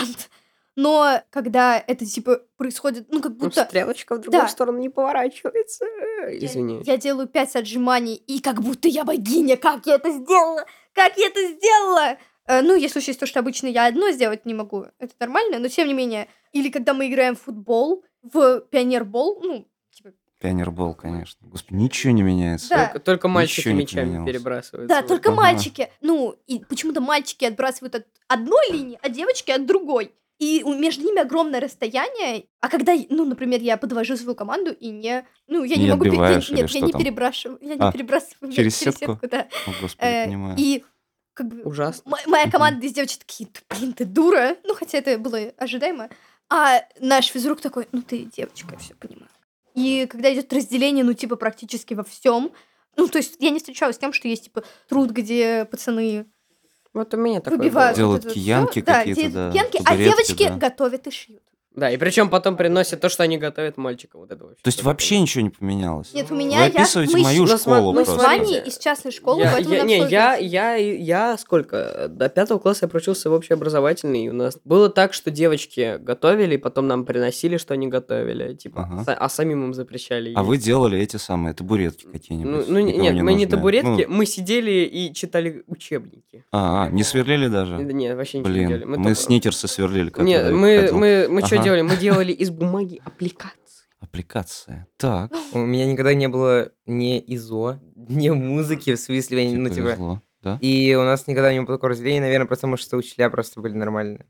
Но 0.75 1.21
когда 1.29 1.77
это, 1.77 2.07
типа, 2.07 2.41
происходит, 2.57 3.05
ну, 3.11 3.21
как 3.21 3.33
Ну, 3.33 3.37
будто... 3.37 3.65
стрелочка 3.65 4.15
в 4.15 4.21
другую 4.21 4.41
Да. 4.41 4.47
сторону 4.47 4.79
не 4.79 4.89
поворачивается. 4.89 5.85
Извини. 6.31 6.81
Я 6.83 6.97
делаю 6.97 7.27
пять 7.27 7.55
отжиманий, 7.55 8.15
и 8.15 8.39
как 8.39 8.63
будто 8.63 8.87
я 8.87 9.03
богиня, 9.03 9.57
как 9.57 9.85
я 9.85 9.97
это 9.97 10.09
сделала, 10.09 10.65
как 10.93 11.15
я 11.17 11.27
это 11.27 11.39
сделала. 11.49 12.17
Э, 12.47 12.61
Ну, 12.63 12.73
если 12.73 12.97
учесть 12.97 13.19
то, 13.19 13.27
что 13.27 13.41
обычно 13.41 13.67
я 13.67 13.85
одно 13.85 14.09
сделать 14.09 14.47
не 14.47 14.55
могу, 14.55 14.87
это 14.97 15.13
нормально, 15.19 15.59
но 15.59 15.67
тем 15.67 15.87
не 15.87 15.93
менее. 15.93 16.27
Или 16.51 16.69
когда 16.71 16.95
мы 16.95 17.09
играем 17.09 17.35
в 17.35 17.41
футбол, 17.41 18.03
в 18.23 18.61
пионербол, 18.71 19.39
ну, 19.43 19.67
типа, 19.91 20.13
Пионербол, 20.41 20.95
конечно. 20.95 21.47
Господи, 21.47 21.77
ничего 21.77 22.11
не 22.13 22.23
меняется. 22.23 22.69
Да. 22.69 22.85
Только, 22.87 22.99
только 22.99 23.27
мальчики 23.27 23.59
Ничего 23.59 23.73
не 23.75 23.81
мячами 23.81 24.05
поменялось. 24.05 24.31
перебрасываются. 24.31 24.87
да, 24.95 25.01
Вот. 25.01 25.07
только 25.07 25.29
Ага. 25.29 25.37
мальчики. 25.41 25.89
Ну, 26.01 26.35
и 26.47 26.59
почему-то 26.59 26.99
мальчики 26.99 27.45
отбрасывают 27.45 27.95
от 27.95 28.07
одной 28.27 28.71
линии, 28.71 28.99
а 29.01 29.09
девочки 29.09 29.51
от 29.51 29.65
другой. 29.65 30.11
И 30.39 30.63
между 30.63 31.03
ними 31.05 31.19
огромное 31.21 31.59
расстояние. 31.59 32.45
А 32.59 32.67
когда, 32.69 32.93
ну, 33.09 33.25
например, 33.25 33.61
я 33.61 33.77
подвожу 33.77 34.17
свою 34.17 34.33
команду 34.35 34.71
и 34.71 34.89
не... 34.89 35.23
Ну, 35.47 35.63
я 35.63 35.75
не, 35.75 35.83
Не 35.83 35.89
могу... 35.91 36.05
я- 36.05 36.11
нет, 36.37 36.49
я 36.49 36.67
что 36.67 36.79
не 36.79 36.91
там? 36.91 36.99
перебрасываю. 37.01 37.59
Я 37.61 37.75
не 37.75 37.79
А, 37.81 37.91
перебрасываю 37.91 38.47
мяч 38.49 38.55
через 38.55 38.75
сетку? 38.75 39.19
да. 39.21 39.47
О, 39.67 39.71
Господи, 39.79 40.07
Э, 40.09 40.25
понимаю. 40.25 40.55
и 40.57 40.83
как 41.35 41.47
бы 41.47 41.61
Ужасно. 41.61 42.09
мо- 42.09 42.17
моя 42.25 42.49
команда 42.49 42.83
из 42.87 42.93
девочек 42.93 43.19
такие, 43.19 43.47
«Да, 43.53 43.75
блин, 43.77 43.93
ты 43.93 44.05
дура. 44.05 44.55
Ну, 44.63 44.73
хотя 44.73 44.97
это 44.97 45.19
было 45.19 45.37
ожидаемо. 45.57 46.09
А 46.49 46.81
наш 46.99 47.27
физрук 47.27 47.61
такой, 47.61 47.87
ну, 47.91 48.01
ты 48.01 48.25
девочка, 48.35 48.69
я 48.71 48.77
все 48.79 48.95
понимаю. 48.95 49.29
И 49.81 50.05
когда 50.07 50.33
идет 50.33 50.51
разделение, 50.53 51.03
ну, 51.03 51.13
типа, 51.13 51.35
практически 51.35 51.93
во 51.93 52.03
всем. 52.03 52.51
Ну, 52.97 53.07
то 53.07 53.17
есть 53.17 53.37
я 53.39 53.49
не 53.49 53.59
встречалась 53.59 53.95
с 53.95 53.99
тем, 53.99 54.13
что 54.13 54.27
есть, 54.27 54.45
типа, 54.45 54.63
труд, 54.87 55.11
где 55.11 55.65
пацаны 55.65 56.25
Вот 56.93 57.13
у 57.13 57.17
меня 57.17 57.39
такое 57.39 57.57
выбивают. 57.57 57.97
было. 57.97 58.05
Делают 58.05 58.25
вот 58.25 58.33
киянки 58.33 58.81
какие-то, 58.81 59.29
да, 59.29 59.51
киянки, 59.51 59.81
а 59.85 59.97
девочки 59.97 60.47
да. 60.47 60.55
готовят 60.57 61.07
и 61.07 61.11
шьют. 61.11 61.43
Да, 61.73 61.89
и 61.89 61.95
причем 61.95 62.29
потом 62.29 62.57
приносят 62.57 62.99
то, 62.99 63.07
что 63.07 63.23
они 63.23 63.37
готовят 63.37 63.77
мальчикам. 63.77 64.19
Вот 64.21 64.31
это 64.31 64.43
вообще. 64.43 64.61
То 64.61 64.67
есть 64.67 64.83
вообще 64.83 65.21
ничего 65.21 65.41
не 65.43 65.49
поменялось? 65.51 66.13
Нет, 66.13 66.25
у 66.29 66.33
Вы 66.35 66.39
меня 66.43 66.65
я... 66.65 66.81
описываете 66.81 67.15
мы 67.15 67.23
мою 67.23 67.47
с- 67.47 67.49
Ну, 67.49 67.55
сма- 67.55 67.59
школу 67.77 67.93
ну, 67.93 67.99
Мы 67.99 68.05
с 68.05 68.09
смотрите. 68.09 68.63
из 68.67 68.77
частной 68.77 69.11
школы, 69.13 69.41
я, 69.41 69.51
поэтому 69.53 69.75
я- 69.75 69.83
не, 69.83 69.97
я, 70.09 70.35
я, 70.35 70.75
я 70.75 71.37
сколько? 71.37 72.07
До 72.09 72.27
пятого 72.27 72.59
класса 72.59 72.79
я 72.85 72.89
проучился 72.89 73.29
в 73.29 73.33
общеобразовательный, 73.33 74.25
и 74.25 74.29
у 74.29 74.33
нас 74.33 74.59
было 74.65 74.89
так, 74.89 75.13
что 75.13 75.31
девочки 75.31 75.97
готовили, 76.01 76.55
и 76.55 76.57
потом 76.57 76.87
нам 76.87 77.05
приносили, 77.05 77.55
что 77.55 77.73
они 77.73 77.87
готовили, 77.87 78.53
типа, 78.53 78.81
Ага. 78.91 79.03
са- 79.11 79.15
а 79.17 79.29
самим 79.29 79.63
им 79.65 79.73
запрещали 79.73 80.33
А 80.35 80.39
есть. 80.39 80.43
вы 80.49 80.57
делали 80.57 80.99
эти 80.99 81.15
самые 81.15 81.53
табуретки 81.53 82.05
Ну, 82.05 82.11
какие-нибудь? 82.11 82.67
ну, 82.67 82.79
никому 82.79 83.01
нет, 83.03 83.13
мы 83.13 83.19
не 83.33 83.45
нужные? 83.45 83.47
табуретки, 83.47 84.05
Ну, 84.09 84.15
мы 84.17 84.25
сидели 84.25 84.71
и 84.91 85.13
читали 85.13 85.63
учебники. 85.67 86.43
а, 86.51 86.83
а, 86.85 86.89
не 86.89 87.03
сверлили 87.03 87.47
даже? 87.47 87.77
Да 87.77 87.93
Нет, 87.93 88.17
вообще 88.17 88.39
ничего 88.39 88.49
не 88.53 88.57
Блин, 88.59 88.67
делали. 88.67 88.83
мы, 88.85 88.95
только- 88.97 89.15
сникерсы 89.15 89.67
сверлили. 89.69 90.11
Нет, 90.17 90.47
я 90.47 90.51
мы, 90.51 90.77
ходил. 90.77 90.97
мы, 90.97 91.27
мы 91.29 91.41
что 91.45 91.60
Делали? 91.63 91.81
Мы 91.81 91.95
делали 91.97 92.31
из 92.31 92.49
бумаги 92.49 93.01
аппликации. 93.05 93.57
Аппликация. 93.99 94.87
Так, 94.97 95.31
У 95.53 95.59
меня 95.59 95.85
никогда 95.85 96.13
не 96.13 96.27
было 96.27 96.71
ни 96.85 97.19
ИЗО, 97.19 97.79
ни 97.95 98.29
музыки, 98.29 98.95
в 98.95 98.99
смысле, 98.99 99.43
я 99.43 99.49
не- 99.51 99.55
ну, 99.57 99.69
типа... 99.69 100.21
да? 100.41 100.57
И 100.61 100.95
у 100.95 101.03
нас 101.03 101.27
никогда 101.27 101.53
не 101.53 101.61
было 101.61 101.77
такого 101.77 101.91
разделения, 101.91 102.21
наверное, 102.21 102.47
потому 102.47 102.77
что 102.77 102.97
учителя 102.97 103.29
просто 103.29 103.61
были 103.61 103.73
нормальные. 103.73 104.25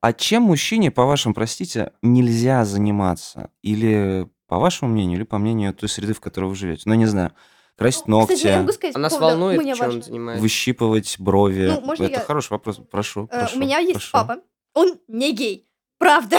А 0.00 0.12
чем 0.12 0.44
мужчине, 0.44 0.90
по 0.92 1.04
вашему, 1.04 1.34
простите, 1.34 1.92
нельзя 2.02 2.64
заниматься? 2.64 3.50
Или 3.62 4.28
по 4.46 4.58
вашему 4.58 4.92
мнению, 4.92 5.16
или 5.18 5.24
по 5.24 5.38
мнению 5.38 5.74
той 5.74 5.88
среды, 5.88 6.14
в 6.14 6.20
которой 6.20 6.46
вы 6.46 6.54
живете? 6.54 6.82
Ну, 6.86 6.94
не 6.94 7.06
знаю, 7.06 7.32
красить 7.76 8.06
ногти, 8.06 8.34
Кстати, 8.34 8.52
я 8.52 8.60
могу 8.60 8.72
сказать, 8.72 8.94
А 8.96 9.00
по 9.00 9.08
поводу- 9.10 9.26
волнует, 9.26 9.60
чем 9.60 9.70
он 9.72 9.78
важно. 9.78 10.02
занимается. 10.02 10.42
выщипывать 10.42 11.16
брови. 11.18 11.66
Ну, 11.74 11.80
можно 11.80 12.04
Это 12.04 12.12
я- 12.12 12.20
хороший 12.20 12.52
вопрос, 12.52 12.80
прошу, 12.90 13.24
Э, 13.24 13.40
прошу, 13.40 13.56
У 13.56 13.60
меня 13.60 13.78
есть 13.78 13.94
прошу. 13.94 14.12
папа. 14.12 14.36
Он 14.74 14.98
не 15.08 15.32
гей. 15.34 15.68
Правда. 15.98 16.38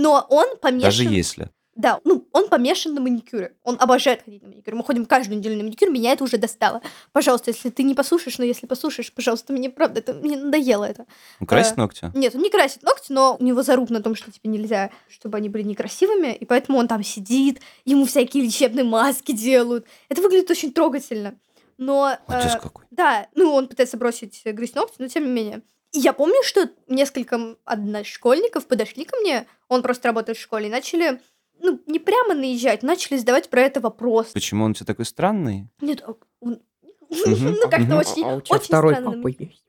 Но 0.00 0.26
он 0.30 0.56
помешан... 0.56 0.82
Даже 0.82 1.04
если. 1.04 1.50
Да, 1.76 2.00
ну, 2.04 2.26
он 2.32 2.48
помешан 2.48 2.94
на 2.94 3.00
маникюре. 3.00 3.54
Он 3.62 3.76
обожает 3.78 4.22
ходить 4.22 4.42
на 4.42 4.48
маникюр. 4.48 4.74
Мы 4.74 4.82
ходим 4.82 5.06
каждую 5.06 5.38
неделю 5.38 5.56
на 5.56 5.64
маникюр, 5.64 5.90
меня 5.90 6.12
это 6.12 6.24
уже 6.24 6.36
достало. 6.36 6.82
Пожалуйста, 7.12 7.50
если 7.50 7.70
ты 7.70 7.82
не 7.84 7.94
послушаешь, 7.94 8.38
но 8.38 8.44
если 8.44 8.66
послушаешь, 8.66 9.12
пожалуйста, 9.12 9.52
мне 9.52 9.70
правда, 9.70 10.00
это 10.00 10.14
мне 10.14 10.36
надоело 10.36 10.84
это. 10.84 11.06
Ну, 11.38 11.46
красить 11.46 11.74
Э, 11.74 11.80
ногти? 11.80 12.10
Нет, 12.14 12.34
он 12.34 12.42
не 12.42 12.50
красит 12.50 12.82
ногти, 12.82 13.12
но 13.12 13.36
у 13.38 13.44
него 13.44 13.62
заруб 13.62 13.88
на 13.90 14.02
том, 14.02 14.14
что 14.14 14.30
типа 14.30 14.48
нельзя, 14.48 14.90
чтобы 15.08 15.38
они 15.38 15.48
были 15.48 15.62
некрасивыми, 15.62 16.34
и 16.34 16.44
поэтому 16.44 16.78
он 16.78 16.88
там 16.88 17.02
сидит, 17.02 17.60
ему 17.84 18.04
всякие 18.04 18.42
лечебные 18.44 18.84
маски 18.84 19.32
делают. 19.32 19.86
Это 20.08 20.22
выглядит 20.22 20.50
очень 20.50 20.72
трогательно. 20.72 21.38
Но... 21.78 22.18
Э, 22.28 22.58
какой. 22.58 22.84
да, 22.90 23.28
ну, 23.34 23.54
он 23.54 23.68
пытается 23.68 23.96
бросить 23.96 24.42
э, 24.44 24.52
грызть 24.52 24.74
ногти, 24.74 24.96
но 24.98 25.08
тем 25.08 25.24
не 25.24 25.30
менее. 25.30 25.62
Я 25.92 26.12
помню, 26.12 26.42
что 26.44 26.68
несколько 26.88 27.56
одношкольников 27.64 28.66
подошли 28.66 29.04
ко 29.04 29.16
мне, 29.16 29.46
он 29.68 29.82
просто 29.82 30.08
работает 30.08 30.38
в 30.38 30.40
школе, 30.40 30.66
и 30.68 30.70
начали, 30.70 31.20
ну, 31.60 31.80
не 31.86 31.98
прямо 31.98 32.34
наезжать, 32.34 32.82
начали 32.82 33.16
задавать 33.18 33.48
про 33.48 33.62
это 33.62 33.80
вопрос. 33.80 34.28
Почему 34.28 34.64
он 34.64 34.70
у 34.70 34.74
тебя 34.74 34.86
такой 34.86 35.04
странный? 35.04 35.66
Нет, 35.80 36.02
а 36.06 36.14
он- 36.40 36.60
ну, 37.10 37.68
как-то 37.68 37.96
очень, 37.98 38.24
а 38.24 38.36
у 38.36 38.40
тебя 38.40 38.56
очень 38.56 38.66
второй 38.66 38.94
папа 38.96 39.26
есть? 39.26 39.64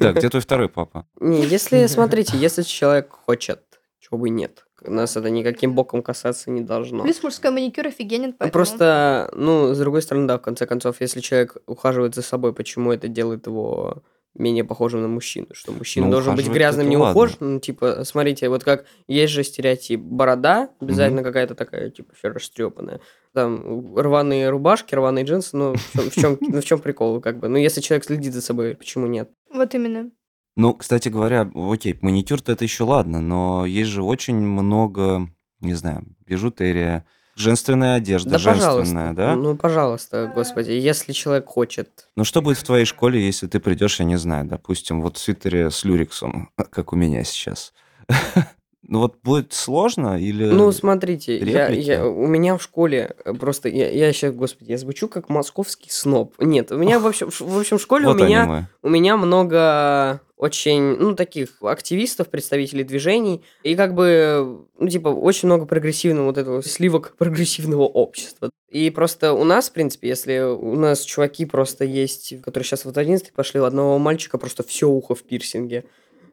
Да, 0.00 0.12
где 0.12 0.28
твой 0.30 0.40
второй 0.42 0.68
папа? 0.68 1.06
Не, 1.20 1.44
если, 1.44 1.86
смотрите, 1.88 2.36
если 2.36 2.62
человек 2.62 3.12
хочет, 3.12 3.62
чего 4.00 4.18
бы 4.18 4.30
нет. 4.30 4.64
Нас 4.82 5.16
это 5.16 5.30
никаким 5.30 5.74
боком 5.74 6.02
касаться 6.02 6.50
не 6.50 6.60
должно. 6.60 7.02
Плюс 7.02 7.22
мужской 7.22 7.50
маникюр 7.50 7.86
офигенен, 7.86 8.28
Ну, 8.28 8.34
поэтому... 8.38 8.52
Просто, 8.52 9.30
ну, 9.34 9.74
с 9.74 9.78
другой 9.78 10.02
стороны, 10.02 10.28
да, 10.28 10.38
в 10.38 10.42
конце 10.42 10.66
концов, 10.66 11.00
если 11.00 11.20
человек 11.20 11.56
ухаживает 11.66 12.14
за 12.14 12.22
собой, 12.22 12.52
почему 12.52 12.92
это 12.92 13.08
делает 13.08 13.46
его 13.46 14.02
менее 14.38 14.64
похожим 14.64 15.02
на 15.02 15.08
мужчину? 15.08 15.48
Что 15.52 15.72
мужчина 15.72 16.06
Ну, 16.06 16.12
должен 16.12 16.36
быть 16.36 16.48
грязным, 16.48 16.88
не 16.88 16.96
ухоженным? 16.96 17.54
Ну, 17.54 17.60
типа, 17.60 18.04
смотрите, 18.04 18.48
вот 18.48 18.64
как 18.64 18.84
есть 19.08 19.32
же 19.32 19.44
стереотип. 19.44 20.00
Борода, 20.00 20.70
обязательно 20.80 21.22
какая-то 21.22 21.54
такая, 21.54 21.90
типа, 21.90 22.14
все 22.16 22.28
растрепанная. 22.28 23.00
Там 23.32 23.96
рваные 23.96 24.50
рубашки, 24.50 24.94
рваные 24.94 25.24
джинсы, 25.24 25.56
ну, 25.56 25.74
в 25.94 26.10
чем, 26.12 26.38
ну, 26.40 26.60
в 26.60 26.64
чем 26.64 26.78
прикол, 26.78 27.20
как 27.20 27.38
бы? 27.38 27.48
Ну, 27.48 27.56
если 27.56 27.80
человек 27.80 28.04
следит 28.04 28.32
за 28.32 28.42
собой, 28.42 28.74
почему 28.74 29.06
нет? 29.06 29.30
Вот 29.52 29.74
именно. 29.74 30.10
Ну, 30.56 30.72
кстати 30.72 31.10
говоря, 31.10 31.50
окей, 31.54 31.98
маникюр-то 32.00 32.52
это 32.52 32.64
еще 32.64 32.84
ладно, 32.84 33.20
но 33.20 33.66
есть 33.66 33.90
же 33.90 34.02
очень 34.02 34.36
много, 34.36 35.28
не 35.60 35.74
знаю, 35.74 36.06
бижутерия, 36.24 37.04
женственная 37.36 37.96
одежда, 37.96 38.30
Да, 38.30 38.38
женственная, 38.38 39.14
пожалуйста. 39.14 39.14
да? 39.14 39.36
Ну, 39.36 39.56
пожалуйста, 39.56 40.32
господи, 40.34 40.72
если 40.72 41.12
человек 41.12 41.46
хочет. 41.46 42.08
Но 42.16 42.24
что 42.24 42.42
будет 42.42 42.58
в 42.58 42.64
твоей 42.64 42.84
школе, 42.86 43.24
если 43.24 43.46
ты 43.46 43.60
придешь, 43.60 44.00
я 44.00 44.04
не 44.06 44.16
знаю, 44.16 44.46
допустим, 44.46 45.02
вот 45.02 45.16
в 45.16 45.20
свитере 45.20 45.70
с 45.70 45.84
люриксом, 45.84 46.50
как 46.70 46.92
у 46.92 46.96
меня 46.96 47.22
сейчас? 47.24 47.72
Ну 48.88 49.00
вот 49.00 49.16
будет 49.22 49.52
сложно 49.52 50.20
или... 50.20 50.44
Ну, 50.44 50.70
смотрите, 50.70 51.38
я, 51.38 51.68
я- 51.68 52.06
у 52.06 52.26
меня 52.26 52.56
в 52.56 52.62
школе 52.62 53.16
э, 53.24 53.34
просто, 53.34 53.68
я, 53.68 53.90
я 53.90 54.12
сейчас, 54.12 54.34
господи, 54.34 54.70
я 54.70 54.78
звучу 54.78 55.08
как 55.08 55.28
московский 55.28 55.90
сноб. 55.90 56.34
Нет, 56.38 56.70
у 56.70 56.78
меня, 56.78 57.00
в 57.00 57.06
общем, 57.06 57.30
в 57.30 57.58
общем, 57.58 57.78
в 57.78 57.82
школе 57.82 58.06
вот 58.06 58.20
у 58.20 58.24
меня, 58.24 58.68
у 58.82 58.88
меня 58.88 59.16
много 59.16 60.20
очень, 60.36 60.96
ну, 60.98 61.14
таких 61.14 61.62
активистов, 61.62 62.28
представителей 62.28 62.84
движений, 62.84 63.42
и 63.62 63.74
как 63.74 63.94
бы, 63.94 64.66
ну, 64.78 64.88
типа, 64.88 65.08
очень 65.08 65.48
много 65.48 65.66
прогрессивного 65.66 66.26
вот 66.26 66.38
этого 66.38 66.62
сливок 66.62 67.14
прогрессивного 67.18 67.84
общества. 67.84 68.50
И 68.70 68.90
просто 68.90 69.32
у 69.32 69.44
нас, 69.44 69.68
в 69.68 69.72
принципе, 69.72 70.08
если 70.08 70.40
у 70.40 70.76
нас 70.76 71.00
чуваки 71.00 71.46
просто 71.46 71.84
есть, 71.84 72.40
которые 72.42 72.66
сейчас 72.66 72.84
вот 72.84 72.98
11 72.98 73.32
пошли, 73.32 73.60
у 73.60 73.64
одного 73.64 73.98
мальчика 73.98 74.38
просто 74.38 74.62
все 74.62 74.88
ухо 74.88 75.14
в 75.14 75.22
пирсинге. 75.22 75.84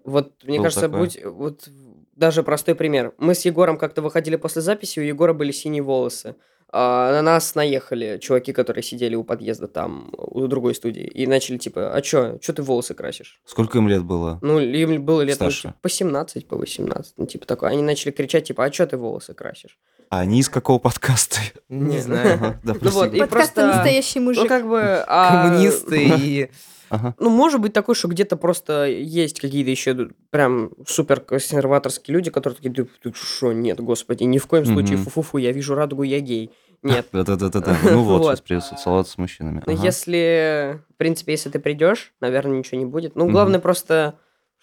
Вот, 0.03 0.33
мне 0.43 0.57
Было 0.57 0.65
кажется, 0.65 0.89
такое. 0.89 0.99
будь, 0.99 1.23
вот 1.23 1.69
даже 2.15 2.43
простой 2.43 2.75
пример. 2.75 3.13
Мы 3.17 3.35
с 3.35 3.45
Егором 3.45 3.77
как-то 3.77 4.01
выходили 4.01 4.35
после 4.35 4.61
записи, 4.61 4.99
у 4.99 5.03
Егора 5.03 5.33
были 5.33 5.51
синие 5.51 5.81
волосы. 5.83 6.35
А 6.75 7.11
на 7.11 7.21
нас 7.21 7.53
наехали 7.53 8.17
чуваки, 8.17 8.51
которые 8.51 8.81
сидели 8.83 9.13
у 9.13 9.23
подъезда 9.23 9.67
там, 9.67 10.09
у 10.17 10.47
другой 10.47 10.73
студии, 10.73 11.03
и 11.03 11.27
начали 11.27 11.57
типа, 11.59 11.93
а 11.93 12.01
чё, 12.01 12.39
чё 12.39 12.51
ты 12.51 12.63
волосы 12.63 12.95
красишь? 12.95 13.39
Сколько 13.45 13.77
им 13.77 13.87
лет 13.87 14.03
было? 14.03 14.39
Ну, 14.41 14.59
им 14.59 15.03
было 15.05 15.21
лет 15.21 15.35
Старше. 15.35 15.75
по 15.83 15.89
17, 15.89 16.47
по 16.47 16.57
18, 16.57 17.13
ну, 17.17 17.27
типа 17.27 17.45
такое. 17.45 17.69
Они 17.69 17.83
начали 17.83 18.09
кричать, 18.11 18.45
типа, 18.45 18.65
а 18.65 18.71
чё 18.71 18.87
ты 18.87 18.97
волосы 18.97 19.35
красишь? 19.35 19.77
А 20.09 20.21
они 20.21 20.39
из 20.39 20.49
какого 20.49 20.79
подкаста? 20.79 21.37
Не 21.69 21.99
знаю. 21.99 22.59
Ну 22.63 22.73
вот, 22.89 23.13
и 23.13 23.23
просто- 23.25 23.67
«Настоящий 23.67 24.19
мужик». 24.19 24.41
Ну, 24.43 24.49
как 24.49 24.67
бы... 24.67 25.03
а, 25.07 25.43
Коммунисты 25.47 26.03
и... 26.05 26.49
Ага. 26.93 27.15
Ну, 27.17 27.31
может 27.31 27.59
быть 27.59 27.73
такое, 27.73 27.95
что 27.95 28.07
где-то 28.07 28.37
просто 28.37 28.85
есть 28.85 29.39
какие-то 29.39 29.71
еще 29.71 30.09
прям 30.29 30.69
супер 30.85 31.21
консерваторские 31.21 32.13
люди, 32.13 32.29
которые 32.29 32.55
такие, 32.57 32.71
да 32.71 32.83
ты 33.01 33.11
что, 33.15 33.51
нет, 33.51 33.79
господи, 33.79 34.23
ни 34.25 34.37
в 34.37 34.45
коем 34.45 34.63
случае, 34.65 34.97
Мгм. 34.97 35.05
фу-фу-фу, 35.05 35.39
я 35.39 35.51
вижу 35.51 35.73
радугу, 35.73 36.03
я 36.03 36.19
гей. 36.19 36.51
Нет. 36.83 37.07
Да-да-да-да. 37.11 37.75
Ну 37.83 38.03
вот, 38.03 38.19
Вот. 38.19 38.27
сейчас 38.27 38.41
придется 38.41 38.75
целоваться 38.75 39.13
с 39.13 39.17
мужчинами. 39.17 39.63
Ага. 39.65 39.71
если, 39.83 40.81
в 40.93 40.97
принципе, 40.97 41.31
если 41.31 41.49
ты 41.49 41.57
придешь, 41.59 42.13
наверное, 42.21 42.59
ничего 42.59 42.77
не 42.77 42.85
будет. 42.85 43.15
Ну, 43.15 43.27
главное 43.27 43.59
просто... 43.59 44.13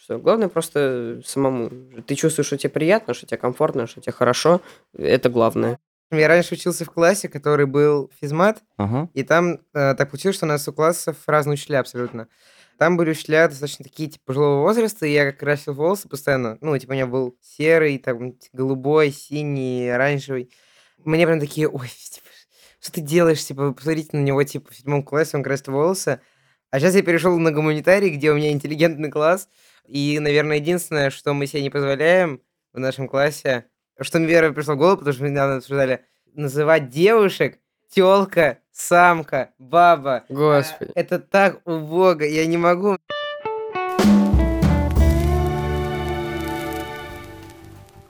Что? 0.00 0.16
Главное 0.18 0.48
просто 0.48 1.20
самому. 1.26 1.68
Ты 2.06 2.14
чувствуешь, 2.14 2.46
что 2.46 2.56
тебе 2.56 2.70
приятно, 2.70 3.12
что 3.12 3.26
тебе 3.26 3.38
комфортно, 3.38 3.88
что 3.88 4.00
тебе 4.00 4.12
хорошо. 4.12 4.60
Это 4.96 5.28
главное. 5.30 5.78
Я 6.10 6.26
раньше 6.28 6.54
учился 6.54 6.84
в 6.84 6.90
классе, 6.90 7.28
который 7.28 7.66
был 7.66 8.10
физмат, 8.20 8.62
Ага. 8.76 9.08
и 9.14 9.22
там 9.22 9.60
э, 9.74 9.94
так 9.94 10.10
получилось, 10.10 10.36
что 10.36 10.46
у 10.46 10.48
нас 10.48 10.66
у 10.66 10.72
классов 10.72 11.16
разные 11.26 11.54
учителя 11.54 11.80
абсолютно. 11.80 12.26
Там 12.78 12.96
были 12.96 13.10
учителя 13.10 13.46
достаточно 13.46 13.84
такие, 13.84 14.08
типа, 14.08 14.24
пожилого 14.26 14.62
возраста, 14.62 15.06
и 15.06 15.12
я 15.12 15.26
как 15.26 15.38
красил 15.38 15.74
волосы 15.74 16.08
постоянно. 16.08 16.56
Ну, 16.60 16.76
типа, 16.78 16.90
у 16.92 16.94
меня 16.94 17.06
был 17.06 17.36
серый, 17.42 17.98
там, 17.98 18.34
голубой, 18.52 19.12
синий, 19.12 19.88
оранжевый. 19.88 20.50
Мне 21.04 21.26
прям 21.26 21.38
такие, 21.40 21.68
ой, 21.68 21.88
типа, 21.88 22.26
что 22.80 22.92
ты 22.92 23.00
делаешь? 23.02 23.44
Типа, 23.44 23.72
посмотрите 23.72 24.16
на 24.16 24.22
него, 24.22 24.42
типа, 24.42 24.72
в 24.72 24.76
седьмом 24.76 25.02
классе 25.02 25.36
он 25.36 25.42
красит 25.42 25.68
волосы. 25.68 26.20
А 26.70 26.80
сейчас 26.80 26.94
я 26.94 27.02
перешел 27.02 27.38
на 27.38 27.52
гуманитарий, 27.52 28.10
где 28.10 28.30
у 28.30 28.34
меня 28.36 28.50
интеллигентный 28.50 29.10
класс. 29.10 29.48
И, 29.86 30.18
наверное, 30.18 30.56
единственное, 30.56 31.10
что 31.10 31.34
мы 31.34 31.46
себе 31.46 31.62
не 31.62 31.70
позволяем 31.70 32.40
в 32.72 32.78
нашем 32.78 33.08
классе, 33.08 33.66
что 34.04 34.18
мне 34.18 34.28
Вера 34.28 34.52
пришло 34.52 34.74
в 34.74 34.78
голову, 34.78 34.98
потому 34.98 35.14
что 35.14 35.22
мы 35.24 35.30
недавно 35.30 35.56
обсуждали, 35.56 36.04
называть 36.34 36.88
девушек 36.88 37.58
тёлка, 37.94 38.58
самка, 38.72 39.50
баба. 39.58 40.24
Господи. 40.28 40.92
Это 40.94 41.18
так 41.18 41.60
убого, 41.66 42.22
я 42.22 42.46
не 42.46 42.56
могу. 42.56 42.96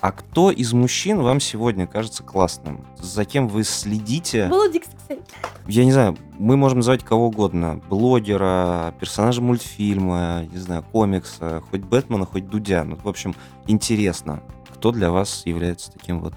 А 0.01 0.13
кто 0.13 0.51
из 0.51 0.73
мужчин 0.73 1.21
вам 1.21 1.41
сегодня 1.41 1.87
кажется 1.87 2.23
классным? 2.23 2.87
За 2.99 3.27
кем 3.27 3.49
вы 3.49 3.65
следите? 3.65 4.51
Кстати. 4.81 5.21
Я 5.67 5.85
не 5.85 5.93
знаю, 5.93 6.17
мы 6.39 6.57
можем 6.57 6.79
называть 6.79 7.05
кого 7.05 7.27
угодно. 7.27 7.83
Блогера, 7.91 8.95
персонажа 8.99 9.43
мультфильма, 9.43 10.47
не 10.51 10.57
знаю, 10.57 10.85
комикса, 10.91 11.63
хоть 11.71 11.83
Бэтмена, 11.83 12.25
хоть 12.25 12.49
Дудя. 12.49 12.83
Ну, 12.85 12.97
в 12.97 13.07
общем, 13.07 13.35
интересно, 13.67 14.43
кто 14.81 14.93
для 14.93 15.11
вас 15.11 15.43
является 15.45 15.93
таким 15.93 16.21
вот 16.21 16.33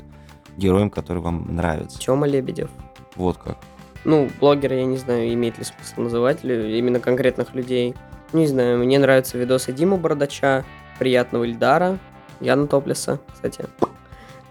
героем, 0.58 0.90
который 0.90 1.22
вам 1.22 1.56
нравится. 1.56 1.98
Тёма 1.98 2.28
Лебедев. 2.28 2.70
Вот 3.16 3.38
как. 3.38 3.58
Ну, 4.04 4.30
блогера, 4.42 4.76
я 4.76 4.84
не 4.84 4.98
знаю, 4.98 5.34
имеет 5.34 5.58
ли 5.58 5.64
смысл 5.64 6.02
называть 6.02 6.44
ли 6.44 6.78
именно 6.78 7.00
конкретных 7.00 7.54
людей. 7.54 7.96
Не 8.34 8.46
знаю, 8.48 8.80
мне 8.80 9.00
нравятся 9.00 9.38
видосы 9.38 9.72
Димы 9.72 9.96
Бородача, 9.96 10.66
Приятного 11.00 11.46
Ильдара, 11.46 12.00
Яна 12.42 12.68
Топлеса, 12.68 13.22
кстати. 13.34 13.64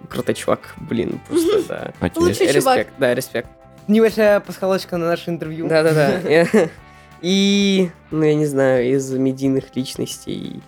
Крутой 0.09 0.37
чувак, 0.37 0.75
блин, 0.79 1.21
просто, 1.29 1.63
да. 1.69 2.11
Лучший 2.17 2.47
Респект, 2.47 2.63
чувак. 2.63 2.87
да, 2.99 3.15
респект. 3.15 3.51
Небольшая 3.89 4.41
пасхалочка 4.41 4.97
на 4.97 5.05
наше 5.05 5.29
интервью. 5.29 5.69
Да-да-да. 5.69 6.47
И, 7.21 7.91
ну, 8.11 8.25
я 8.25 8.35
не 8.35 8.47
знаю, 8.47 8.87
из 8.91 9.13
медийных 9.13 9.77
личностей, 9.77 10.63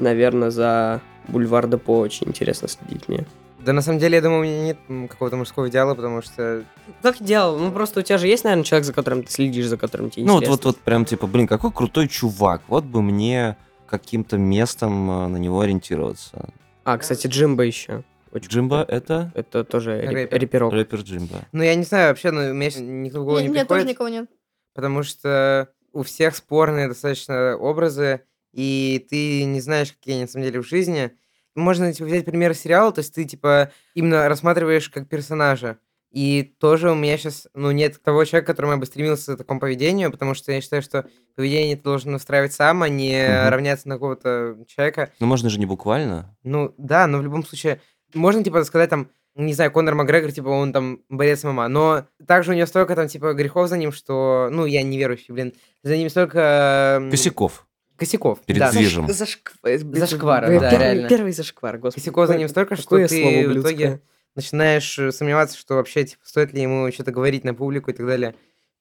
наверное, 0.00 0.50
за 0.50 1.00
Бульвар 1.28 1.66
Депо 1.68 1.98
очень 1.98 2.28
интересно 2.28 2.68
следить 2.68 3.08
мне. 3.08 3.26
Да, 3.60 3.72
на 3.72 3.80
самом 3.80 3.98
деле, 3.98 4.16
я 4.16 4.22
думаю, 4.22 4.40
у 4.40 4.44
меня 4.44 4.62
нет 4.62 5.10
какого-то 5.10 5.36
мужского 5.36 5.68
идеала, 5.70 5.94
потому 5.94 6.20
что... 6.20 6.64
Как 7.02 7.16
делал? 7.22 7.58
Ну, 7.58 7.72
просто 7.72 8.00
у 8.00 8.02
тебя 8.02 8.18
же 8.18 8.26
есть, 8.26 8.44
наверное, 8.44 8.64
человек, 8.64 8.84
за 8.84 8.92
которым 8.92 9.22
ты 9.22 9.30
следишь, 9.32 9.66
за 9.66 9.78
которым 9.78 10.10
тебе 10.10 10.26
Ну 10.26 10.34
вот, 10.34 10.42
интересно. 10.42 10.52
вот, 10.56 10.64
вот 10.76 10.78
прям 10.84 11.06
типа, 11.06 11.26
блин, 11.26 11.46
какой 11.46 11.72
крутой 11.72 12.08
чувак. 12.08 12.60
Вот 12.68 12.84
бы 12.84 13.00
мне 13.00 13.56
каким-то 13.86 14.36
местом 14.36 15.10
э, 15.10 15.26
на 15.28 15.36
него 15.38 15.60
ориентироваться. 15.60 16.50
А, 16.84 16.98
кстати, 16.98 17.26
Джимба 17.26 17.62
еще. 17.64 18.02
Очень 18.32 18.48
Джимба 18.50 18.78
крутой. 18.84 18.96
это 18.98 19.32
Это 19.34 19.64
тоже 19.64 19.92
рэп- 19.92 20.10
Рэпер. 20.12 20.40
рэперок. 20.40 20.72
рэпер 20.74 20.98
Джимба. 21.00 21.36
Ну, 21.52 21.62
я 21.62 21.74
не 21.74 21.84
знаю, 21.84 22.08
вообще, 22.08 22.32
ну, 22.32 22.40
у 22.50 22.52
меня 22.52 22.68
никто 22.80 23.22
в 23.22 23.24
голову 23.24 23.40
Не- 23.40 23.48
не 23.48 23.54
Нет, 23.54 23.68
тоже 23.68 23.80
приходит, 23.84 23.94
никого 23.96 24.08
нет. 24.10 24.28
потому 24.74 25.02
что 25.04 25.68
у 25.94 26.02
всех 26.02 26.36
спорные 26.36 26.88
достаточно 26.88 27.56
образы, 27.56 28.22
и 28.54 29.04
ты 29.10 29.44
не 29.44 29.60
знаешь, 29.60 29.92
какие 29.92 30.14
они 30.14 30.22
на 30.22 30.28
самом 30.28 30.46
деле 30.46 30.62
в 30.62 30.66
жизни. 30.66 31.10
Можно 31.54 31.92
типа, 31.92 32.06
взять 32.06 32.24
пример 32.24 32.54
сериала, 32.54 32.92
то 32.92 33.00
есть 33.00 33.14
ты, 33.14 33.24
типа, 33.24 33.70
именно 33.94 34.28
рассматриваешь 34.28 34.88
как 34.88 35.08
персонажа. 35.08 35.78
И 36.10 36.54
тоже 36.60 36.92
у 36.92 36.94
меня 36.94 37.18
сейчас, 37.18 37.48
ну, 37.54 37.72
нет 37.72 38.00
того 38.00 38.24
человека, 38.24 38.46
к 38.46 38.54
которому 38.54 38.74
я 38.74 38.78
бы 38.78 38.86
стремился 38.86 39.34
к 39.34 39.38
такому 39.38 39.58
поведению, 39.58 40.12
потому 40.12 40.34
что 40.34 40.52
я 40.52 40.60
считаю, 40.60 40.80
что 40.80 41.06
поведение 41.34 41.76
ты 41.76 41.82
должен 41.82 42.14
устраивать 42.14 42.52
сам, 42.52 42.84
а 42.84 42.88
не 42.88 43.20
Мгм. 43.20 43.48
равняться 43.50 43.88
на 43.88 43.96
какого-то 43.96 44.56
человека. 44.68 45.10
Ну 45.18 45.26
можно 45.26 45.50
же 45.50 45.58
не 45.58 45.66
буквально. 45.66 46.36
Ну, 46.44 46.72
да, 46.78 47.08
но 47.08 47.18
в 47.18 47.22
любом 47.22 47.44
случае, 47.44 47.80
можно, 48.14 48.44
типа, 48.44 48.62
сказать, 48.62 48.90
там, 48.90 49.08
не 49.34 49.54
знаю, 49.54 49.72
Конор 49.72 49.96
Макгрегор, 49.96 50.30
типа, 50.30 50.46
он 50.48 50.72
там 50.72 51.00
борец 51.08 51.42
ММА, 51.42 51.66
но 51.66 52.06
также 52.28 52.52
у 52.52 52.54
него 52.54 52.66
столько, 52.66 52.94
там, 52.94 53.08
типа, 53.08 53.32
грехов 53.34 53.68
за 53.68 53.76
ним, 53.76 53.90
что, 53.90 54.48
ну, 54.52 54.66
я 54.66 54.82
неверующий, 54.84 55.32
блин, 55.32 55.52
за 55.82 55.96
ним 55.96 56.08
столько... 56.10 57.02
Косяков. 57.10 57.66
Косяков, 57.96 58.40
Перед 58.40 58.58
да. 58.58 58.72
движем. 58.72 59.08
Зашквар. 59.08 59.78
Зашквара, 59.78 60.60
да, 60.60 60.70
реально. 60.70 61.08
Первый 61.08 61.32
зашквар, 61.32 61.78
господи. 61.78 62.02
Косяков 62.02 62.26
за 62.26 62.36
ним 62.36 62.48
столько, 62.48 62.76
что 62.76 62.96
ты 62.96 63.08
слово 63.08 63.48
в 63.48 63.60
итоге 63.60 64.00
начинаешь 64.34 64.98
э, 64.98 65.12
сомневаться, 65.12 65.56
что 65.56 65.74
вообще, 65.74 66.04
типа, 66.04 66.22
стоит 66.24 66.52
ли 66.52 66.62
ему 66.62 66.90
что-то 66.92 67.12
говорить 67.12 67.44
на 67.44 67.54
публику 67.54 67.90
и 67.90 67.94
так 67.94 68.06
далее. 68.06 68.34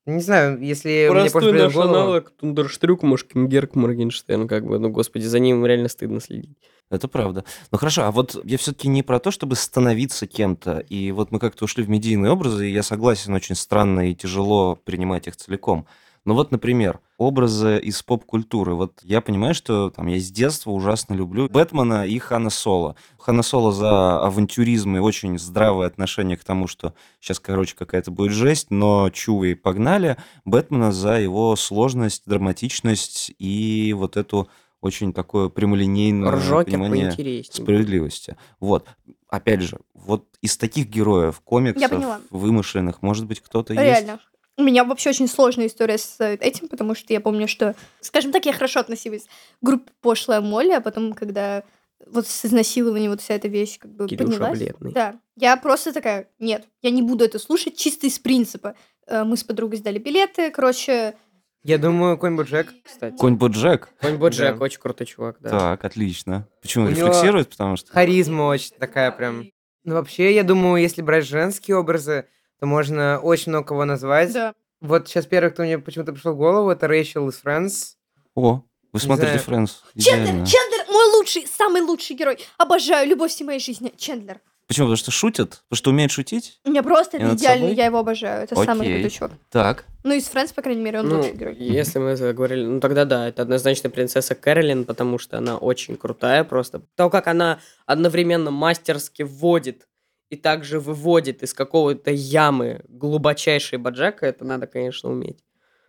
Не 0.06 0.22
знаю, 0.22 0.60
если 0.62 0.90
мне 0.90 1.12
просто 1.12 1.32
Простой 1.32 1.52
придет 1.52 1.68
наш 1.68 1.74
голову... 1.76 1.94
аналог 1.94 2.30
Тундерштрюк, 2.32 3.04
Мошкингерк, 3.04 3.76
Моргенштерн, 3.76 4.50
как 4.50 4.66
бы, 4.66 4.78
ну, 4.78 4.90
господи, 4.90 5.24
за 5.24 5.40
ним 5.40 5.66
реально 5.66 5.88
стыдно 5.88 6.20
следить. 6.20 6.58
Это 6.90 7.08
правда. 7.08 7.46
Ну 7.72 7.78
хорошо, 7.78 8.04
а 8.04 8.12
вот 8.12 8.40
я 8.44 8.58
все-таки 8.58 8.90
не 8.90 9.02
про 9.02 9.20
то, 9.20 9.32
чтобы 9.32 9.56
становиться 9.56 10.28
кем-то. 10.28 10.80
И 10.80 11.12
вот 11.12 11.32
мы 11.32 11.40
как-то 11.40 11.64
ушли 11.64 11.84
в 11.84 11.90
медийные 11.90 12.32
образы, 12.32 12.70
и 12.70 12.74
я 12.74 12.84
согласен, 12.84 13.34
очень 13.34 13.56
странно 13.56 14.12
и 14.12 14.16
тяжело 14.16 14.76
принимать 14.76 15.28
их 15.28 15.38
целиком. 15.38 15.88
Ну 16.26 16.36
вот, 16.36 16.52
например, 16.52 17.02
образы 17.18 17.80
из 17.80 18.02
поп-культуры. 18.02 18.76
Вот 18.76 19.00
я 19.04 19.20
понимаю, 19.20 19.54
что 19.54 19.90
там 19.90 20.08
я 20.08 20.20
с 20.20 20.32
детства 20.32 20.72
ужасно 20.72 21.14
люблю 21.14 21.50
Бэтмена 21.50 22.06
и 22.06 22.18
Хана 22.18 22.50
Соло. 22.50 22.96
Хана 23.18 23.44
Соло 23.44 23.74
за 23.74 24.22
авантюризм 24.22 24.96
и 24.96 25.00
очень 25.00 25.38
здравое 25.38 25.88
отношение 25.88 26.38
к 26.38 26.44
тому, 26.44 26.68
что 26.68 26.94
сейчас, 27.20 27.40
короче, 27.40 27.76
какая-то 27.76 28.12
будет 28.12 28.32
жесть, 28.32 28.72
но 28.72 29.10
чувы 29.10 29.56
погнали. 29.56 30.18
Бэтмена 30.46 30.94
за 30.94 31.20
его 31.20 31.56
сложность, 31.58 32.24
драматичность 32.26 33.34
и 33.38 33.94
вот 33.98 34.16
эту 34.16 34.48
очень 34.80 35.14
такое 35.14 35.50
прямолинейное 35.50 36.32
Ржокер 36.32 36.66
понимание 36.66 37.44
справедливости. 37.44 38.38
Вот. 38.60 38.88
Опять 39.30 39.62
же, 39.62 39.80
вот 39.94 40.28
из 40.42 40.58
таких 40.58 40.88
героев, 40.88 41.42
комиксов, 41.42 42.22
вымышленных, 42.30 43.02
может 43.02 43.26
быть, 43.26 43.40
кто-то 43.42 43.74
есть? 43.74 43.84
Реально. 43.84 44.20
У 44.58 44.64
меня 44.64 44.84
вообще 44.84 45.10
очень 45.10 45.28
сложная 45.28 45.68
история 45.68 45.98
с 45.98 46.16
этим, 46.20 46.68
потому 46.68 46.94
что 46.96 47.12
я 47.12 47.20
помню, 47.22 47.48
что, 47.48 47.76
скажем 48.02 48.32
так, 48.32 48.46
я 48.46 48.54
хорошо 48.54 48.82
относилась 48.82 49.24
к 49.24 49.28
группе 49.62 49.92
пошлая 50.02 50.42
Молли, 50.42 50.72
а 50.74 50.82
потом, 50.82 51.14
когда 51.14 51.64
вот 52.06 52.28
с 52.28 52.46
изнасилованием 52.46 53.10
вот 53.12 53.22
вся 53.22 53.34
эта 53.34 53.48
вещь 53.48 53.80
как 53.80 53.92
бы 53.92 54.08
Кирюша 54.08 54.32
поднялась. 54.34 54.60
бледный. 54.60 54.92
Да. 54.92 55.16
Я 55.38 55.58
просто 55.58 55.92
такая, 55.94 56.28
нет, 56.38 56.66
я 56.82 56.92
не 56.92 57.02
буду 57.02 57.24
это 57.26 57.40
слушать 57.40 57.78
чисто 57.78 58.06
из 58.08 58.20
принципа. 58.20 58.76
Э, 59.08 59.24
Мы 59.24 59.38
с 59.38 59.44
подругой 59.44 59.78
сдали 59.80 59.98
билеты, 59.98 60.52
короче, 60.52 61.16
Я 61.64 61.78
думаю, 61.78 62.18
Конь 62.18 62.36
Боджек. 62.36 62.74
Кстати. 62.84 63.16
Конь 63.16 63.36
Боджек? 63.38 63.90
Конь 64.02 64.18
Боджек, 64.18 64.58
Да. 64.58 64.64
очень 64.66 64.80
крутой 64.82 65.08
чувак, 65.08 65.38
да. 65.40 65.50
Так, 65.50 65.86
отлично. 65.86 66.46
Почему? 66.62 66.86
У 66.86 66.90
него 66.90 67.08
Рефлексирует, 67.08 67.50
потому 67.50 67.78
что... 67.78 67.92
Харизма 67.92 68.44
очень 68.44 68.76
такая 68.78 69.12
прям. 69.12 69.46
Ну, 69.86 69.96
вообще, 69.96 70.36
я 70.36 70.44
думаю, 70.44 70.82
если 70.82 71.02
брать 71.02 71.26
женские 71.26 71.78
образы, 71.78 72.28
то 72.64 72.68
можно 72.68 73.20
очень 73.20 73.52
много 73.52 73.68
кого 73.68 73.84
назвать. 73.84 74.32
да. 74.32 74.54
Вот 74.80 75.10
сейчас 75.10 75.26
первый, 75.26 75.50
кто 75.52 75.64
мне 75.64 75.80
почему-то 75.80 76.14
пришел 76.14 76.32
в 76.32 76.38
голову, 76.38 76.70
это 76.70 76.88
Рэйчел 76.88 77.28
из 77.28 77.42
Friends. 77.44 77.96
О, 78.36 78.62
вы 78.94 79.00
смотрите. 79.02 79.38
Френдс. 79.40 79.82
Чендлер, 80.00 80.46
Чендлер, 80.48 80.86
мой 80.90 81.06
лучший, 81.18 81.46
самый 81.46 81.82
лучший 81.82 82.16
герой. 82.16 82.38
Обожаю, 82.58 83.06
любовь 83.10 83.32
всей 83.32 83.44
моей 83.44 83.60
жизни. 83.60 83.92
Чендлер. 83.98 84.40
Почему? 84.68 84.86
Потому 84.86 84.96
что 84.96 85.12
шутят? 85.12 85.50
Потому 85.68 85.76
что 85.78 85.90
умеет 85.90 86.12
шутить? 86.12 86.62
У 86.64 86.70
меня 86.70 86.84
просто 86.84 87.18
это 87.18 87.38
собой? 87.38 87.74
я 87.74 87.88
его 87.88 87.98
обожаю. 87.98 88.44
Это 88.46 88.56
самый 88.56 88.84
Окей. 88.88 88.94
крутой 88.94 89.10
чувак. 89.10 89.32
Так. 89.52 89.86
Ну, 90.06 90.14
из 90.14 90.30
Friends, 90.32 90.54
по 90.54 90.62
крайней 90.62 90.82
мере, 90.84 91.02
он 91.02 91.10
Ну, 91.10 91.18
лучший 91.18 91.34
герой. 91.36 91.56
если 91.60 92.00
мы 92.00 92.16
заговорили, 92.16 92.66
ну 92.66 92.80
тогда 92.80 93.04
да, 93.04 93.28
это 93.28 93.42
однозначно 93.42 93.90
принцесса 93.90 94.36
Кэролин, 94.36 94.86
потому 94.86 95.18
что 95.20 95.38
она 95.38 95.58
очень 95.58 95.98
крутая 95.98 96.46
просто. 96.46 96.82
То, 96.96 97.10
как 97.10 97.28
она 97.28 97.60
одновременно 97.86 98.52
мастерски 98.52 99.24
вводит 99.24 99.86
и 100.34 100.36
также 100.36 100.80
выводит 100.80 101.44
из 101.44 101.54
какого-то 101.54 102.10
ямы 102.12 102.82
глубочайшей 102.90 103.78
баджака, 103.78 104.26
это 104.28 104.44
надо, 104.44 104.66
конечно, 104.66 105.12
уметь. 105.12 105.44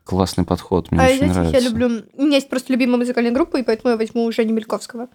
Классный 0.05 0.45
подход, 0.45 0.91
мне 0.93 1.01
А 1.01 1.05
очень 1.07 1.17
этих 1.17 1.29
нравится. 1.35 1.57
я 1.59 1.61
люблю... 1.69 2.03
У 2.13 2.23
меня 2.25 2.37
есть 2.37 2.51
просто 2.51 2.73
любимая 2.75 2.99
музыкальная 2.99 3.33
группа, 3.33 3.57
и 3.57 3.63
поэтому 3.63 3.93
я 3.93 3.97
возьму 3.97 4.31
Женю 4.33 4.53
Мельковского. 4.53 5.09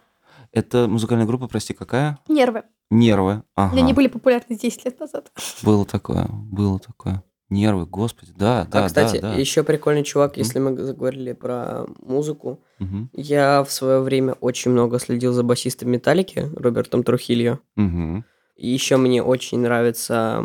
Это 0.51 0.87
музыкальная 0.87 1.27
группа, 1.27 1.47
прости, 1.47 1.73
какая? 1.75 2.17
Нервы. 2.27 2.63
Нервы. 2.89 3.43
Ага. 3.53 3.77
Они 3.77 3.93
были 3.93 4.07
популярны 4.07 4.57
10 4.57 4.83
лет 4.85 4.99
назад. 4.99 5.31
Было 5.61 5.85
такое, 5.85 6.25
было 6.31 6.79
такое. 6.79 7.23
Нервы, 7.51 7.85
господи, 7.85 8.31
да, 8.35 8.67
да, 8.71 8.85
а, 8.85 8.87
кстати, 8.87 9.19
да, 9.19 9.33
да. 9.33 9.35
еще 9.39 9.63
прикольный 9.63 10.03
чувак, 10.03 10.31
Мгм. 10.31 10.39
если 10.43 10.59
мы 10.59 10.75
заговорили 10.77 11.33
про 11.33 11.85
музыку. 11.99 12.63
Мгм, 12.79 13.09
Я 13.13 13.63
в 13.63 13.71
свое 13.71 13.99
время 14.01 14.33
очень 14.41 14.71
много 14.71 14.97
следил 14.99 15.33
за 15.33 15.43
басистом 15.43 15.89
Металлики, 15.91 16.49
Робертом 16.55 17.03
Трухильо. 17.03 17.59
мгм. 17.75 18.23
И 18.59 18.69
еще 18.69 18.97
мне 18.97 19.23
очень 19.23 19.59
нравится 19.59 20.43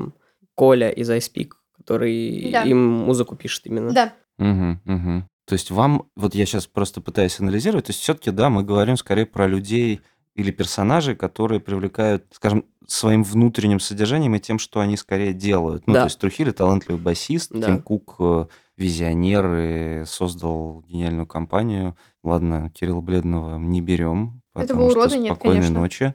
Коля 0.55 0.89
из 0.91 1.11
Ice 1.11 1.31
Peak, 1.35 1.51
который 1.77 2.51
Да. 2.53 2.63
им 2.63 2.79
музыку 2.89 3.35
пишет 3.37 3.67
именно. 3.67 3.93
Да. 3.93 4.13
Мгм, 4.39 4.81
мгм. 4.85 5.29
То 5.47 5.53
есть 5.53 5.71
вам, 5.71 6.07
вот 6.17 6.35
я 6.35 6.47
сейчас 6.47 6.67
просто 6.67 7.01
пытаюсь 7.01 7.39
анализировать, 7.41 7.87
то 7.87 7.91
есть 7.91 8.01
все-таки, 8.01 8.31
да, 8.31 8.49
мы 8.51 8.63
говорим 8.63 8.97
скорее 8.97 9.27
про 9.27 9.47
людей 9.47 10.01
или 10.35 10.51
персонажей, 10.51 11.15
которые 11.17 11.61
привлекают, 11.61 12.25
скажем, 12.33 12.65
своим 12.87 13.23
внутренним 13.23 13.79
содержанием 13.81 14.35
и 14.35 14.41
тем, 14.41 14.59
что 14.59 14.81
они 14.81 14.97
скорее 14.97 15.33
делают. 15.33 15.87
Ну, 15.87 15.95
Да. 15.95 16.01
то 16.01 16.07
есть 16.07 16.19
Трухили 16.19 16.51
талантливый 16.51 17.01
басист, 17.01 17.51
Да. 17.53 17.67
Тим 17.67 17.83
Кук 17.83 18.17
э, 18.21 18.47
визионер 18.77 19.55
и 19.55 20.05
создал 20.07 20.83
гениальную 20.89 21.27
компанию. 21.27 21.97
Ладно, 22.23 22.71
Кирилла 22.71 23.01
Бледного 23.01 23.59
не 23.59 23.81
берем, 23.81 24.41
Этого 24.55 24.67
потому 24.67 24.91
что 24.91 24.99
урода 25.01 25.17
нет, 25.19 25.33
спокойной 25.35 25.57
конечно. 25.59 25.81
ночи. 25.81 26.15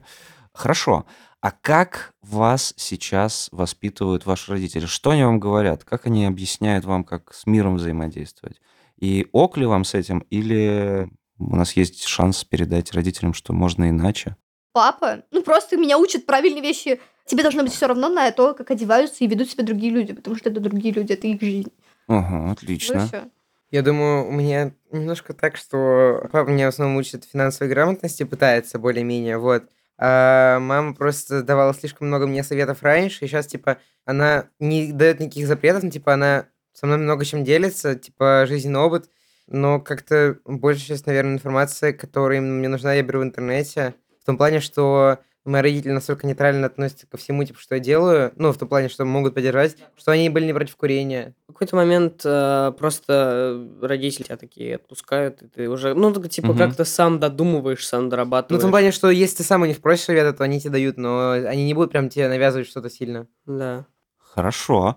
Хорошо. 0.52 1.06
А 1.40 1.52
как 1.52 2.12
вас 2.20 2.74
сейчас 2.76 3.48
воспитывают 3.50 4.26
ваши 4.26 4.52
родители? 4.52 4.84
Что 4.84 5.10
они 5.10 5.24
вам 5.24 5.40
говорят? 5.40 5.84
Как 5.84 6.06
они 6.06 6.26
объясняют 6.26 6.84
вам, 6.84 7.02
как 7.02 7.32
с 7.32 7.46
миром 7.46 7.76
взаимодействовать? 7.76 8.60
И 8.98 9.26
ок 9.32 9.56
ли 9.56 9.64
вам 9.64 9.84
с 9.84 9.94
этим? 9.94 10.18
Или 10.28 11.08
у 11.38 11.56
нас 11.56 11.72
есть 11.72 12.04
шанс 12.04 12.44
передать 12.44 12.92
родителям, 12.92 13.32
что 13.32 13.54
можно 13.54 13.88
иначе? 13.88 14.36
Папа, 14.72 15.22
ну 15.30 15.42
просто 15.42 15.78
меня 15.78 15.96
учат 15.96 16.26
правильные 16.26 16.62
вещи. 16.62 17.00
Тебе 17.24 17.42
должно 17.42 17.62
быть 17.62 17.72
все 17.72 17.86
равно 17.86 18.10
на 18.10 18.30
то, 18.32 18.52
как 18.52 18.70
одеваются 18.70 19.24
и 19.24 19.26
ведут 19.26 19.48
себя 19.48 19.64
другие 19.64 19.92
люди, 19.92 20.12
потому 20.12 20.36
что 20.36 20.50
это 20.50 20.60
другие 20.60 20.92
люди, 20.92 21.12
это 21.12 21.26
их 21.26 21.40
жизнь. 21.40 21.72
Ага, 22.06 22.36
Ну 22.38 22.50
отлично. 22.52 23.08
Я 23.70 23.82
думаю, 23.82 24.28
у 24.28 24.32
меня 24.32 24.72
немножко 24.90 25.32
так, 25.32 25.56
что 25.56 26.28
папа 26.32 26.50
меня 26.50 26.66
в 26.66 26.74
основном 26.74 26.96
учит 26.98 27.24
финансовой 27.24 27.72
грамотности, 27.72 28.24
пытается 28.24 28.78
более-менее, 28.78 29.38
вот. 29.38 29.64
А 30.02 30.58
мама 30.60 30.94
просто 30.94 31.42
давала 31.42 31.74
слишком 31.74 32.06
много 32.08 32.26
мне 32.26 32.42
советов 32.42 32.82
раньше, 32.82 33.24
и 33.24 33.28
сейчас, 33.28 33.46
типа, 33.46 33.76
она 34.06 34.46
не 34.58 34.92
дает 34.92 35.20
никаких 35.20 35.46
запретов, 35.46 35.82
но, 35.82 35.90
типа, 35.90 36.14
она 36.14 36.46
со 36.72 36.86
мной 36.86 36.96
много 36.98 37.26
чем 37.26 37.44
делится, 37.44 37.94
типа, 37.96 38.46
жизненный 38.48 38.80
опыт, 38.80 39.10
но 39.46 39.78
как-то 39.78 40.38
большая 40.46 40.86
часть, 40.86 41.06
наверное, 41.06 41.34
информации, 41.34 41.92
которая 41.92 42.40
мне 42.40 42.68
нужна, 42.68 42.94
я 42.94 43.02
беру 43.02 43.20
в 43.20 43.24
интернете, 43.24 43.94
в 44.22 44.24
том 44.24 44.38
плане, 44.38 44.60
что 44.60 45.18
мои 45.44 45.62
родители 45.62 45.92
настолько 45.92 46.26
нейтрально 46.26 46.66
относятся 46.66 47.06
ко 47.06 47.16
всему, 47.16 47.44
типа, 47.44 47.58
что 47.60 47.74
я 47.74 47.80
делаю, 47.80 48.32
ну, 48.36 48.52
в 48.52 48.58
том 48.58 48.68
плане, 48.68 48.88
что 48.88 49.04
могут 49.04 49.34
поддержать, 49.34 49.76
что 49.96 50.12
они 50.12 50.28
были 50.28 50.44
не 50.46 50.52
против 50.52 50.76
курения. 50.76 51.34
В 51.48 51.52
какой-то 51.52 51.76
момент 51.76 52.20
э, 52.24 52.72
просто 52.78 53.66
родители 53.82 54.24
тебя 54.24 54.36
такие 54.36 54.76
отпускают, 54.76 55.42
и 55.42 55.48
ты 55.48 55.68
уже, 55.68 55.94
ну, 55.94 56.12
так, 56.12 56.28
типа, 56.28 56.48
Мгм. 56.48 56.58
как-то 56.58 56.84
сам 56.84 57.18
додумываешь, 57.18 57.86
сам 57.86 58.02
Ну, 58.02 58.06
в 58.06 58.10
дорабатываешь. 58.10 58.62
том 58.62 58.70
плане, 58.70 58.92
что 58.92 59.10
если 59.10 59.38
ты 59.38 59.42
сам 59.44 59.62
у 59.62 59.66
них 59.66 59.80
просишь 59.80 60.04
совета, 60.04 60.32
то 60.32 60.44
они 60.44 60.60
тебе 60.60 60.70
дают, 60.72 60.96
но 60.98 61.30
они 61.32 61.64
не 61.64 61.74
будут 61.74 61.90
прям 61.92 62.08
тебе 62.08 62.28
навязывать 62.28 62.68
что-то 62.68 62.90
сильно. 62.90 63.26
Да. 63.46 63.86
Хорошо. 64.18 64.96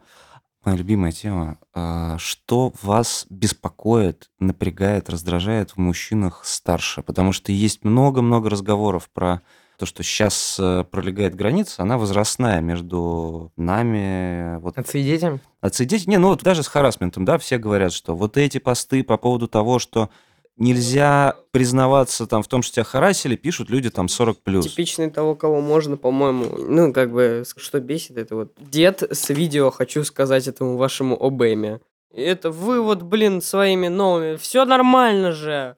Моя 0.64 0.78
любимая 0.78 1.12
тема. 1.12 1.58
А, 1.74 2.18
Что 2.18 2.72
вас 2.82 3.26
беспокоит, 3.30 4.30
напрягает, 4.40 5.10
раздражает 5.10 5.72
в 5.72 5.78
мужчинах 5.78 6.46
старше? 6.46 7.02
Потому 7.02 7.34
что 7.34 7.52
есть 7.52 7.84
много-много 7.84 8.50
разговоров 8.50 9.10
про 9.12 9.42
то, 9.78 9.86
что 9.86 10.04
сейчас 10.04 10.60
пролегает 10.92 11.36
граница, 11.36 11.82
она 11.84 11.98
возрастная 11.98 12.62
между 12.62 13.52
нами. 13.56 14.58
Вот 14.60 14.78
Отцы 14.78 15.00
и 15.00 15.04
детям? 15.04 15.40
отцы 15.62 15.84
и 15.84 15.86
дети. 15.86 16.08
Не, 16.10 16.18
ну 16.18 16.30
вот 16.30 16.44
даже 16.44 16.64
с 16.64 16.68
харасментом, 16.68 17.26
да, 17.26 17.38
все 17.38 17.58
говорят, 17.58 17.94
что 17.94 18.16
вот 18.16 18.38
эти 18.38 18.58
посты 18.60 19.04
по 19.04 19.18
поводу 19.18 19.48
того, 19.48 19.80
что 19.80 20.10
нельзя 20.58 21.36
признаваться 21.52 22.28
там 22.28 22.44
в 22.44 22.48
том, 22.48 22.62
что 22.62 22.76
тебя 22.76 22.84
харасили, 22.84 23.36
пишут 23.36 23.70
люди 23.70 23.90
там 23.90 24.08
40 24.08 24.40
плюс. 24.44 24.66
Типичный 24.68 25.10
того, 25.10 25.36
кого 25.36 25.62
можно, 25.62 25.98
по-моему, 25.98 26.46
ну, 26.58 26.94
как 26.94 27.12
бы, 27.12 27.44
что 27.58 27.80
бесит, 27.80 28.18
это 28.18 28.36
вот 28.36 28.54
дед 28.60 29.02
с 29.02 29.30
видео, 29.30 29.72
хочу 29.72 30.04
сказать 30.04 30.48
этому 30.48 30.78
вашему 30.78 31.18
обеме. 31.20 31.80
И 32.14 32.22
Это 32.22 32.52
вы 32.52 32.82
вот, 32.82 33.02
блин, 33.02 33.42
своими 33.42 33.88
новыми, 33.88 34.36
все 34.36 34.66
нормально 34.66 35.32
же. 35.32 35.76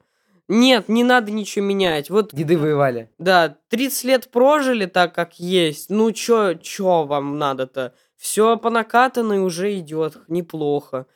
Нет, 0.48 0.88
не 0.88 1.02
надо 1.04 1.32
ничего 1.32 1.64
менять. 1.64 2.08
Вот, 2.10 2.30
Деды 2.32 2.56
воевали. 2.56 3.10
да, 3.18 3.56
30 3.68 4.04
лет 4.04 4.30
прожили 4.30 4.86
так, 4.86 5.14
как 5.14 5.40
есть. 5.40 5.90
Ну, 5.90 6.12
чё, 6.12 6.54
чё 6.54 7.04
вам 7.04 7.38
надо-то? 7.38 7.94
Все 8.16 8.56
по 8.56 8.70
накатанной 8.70 9.40
уже 9.44 9.76
идет, 9.78 10.18
неплохо. 10.28 11.06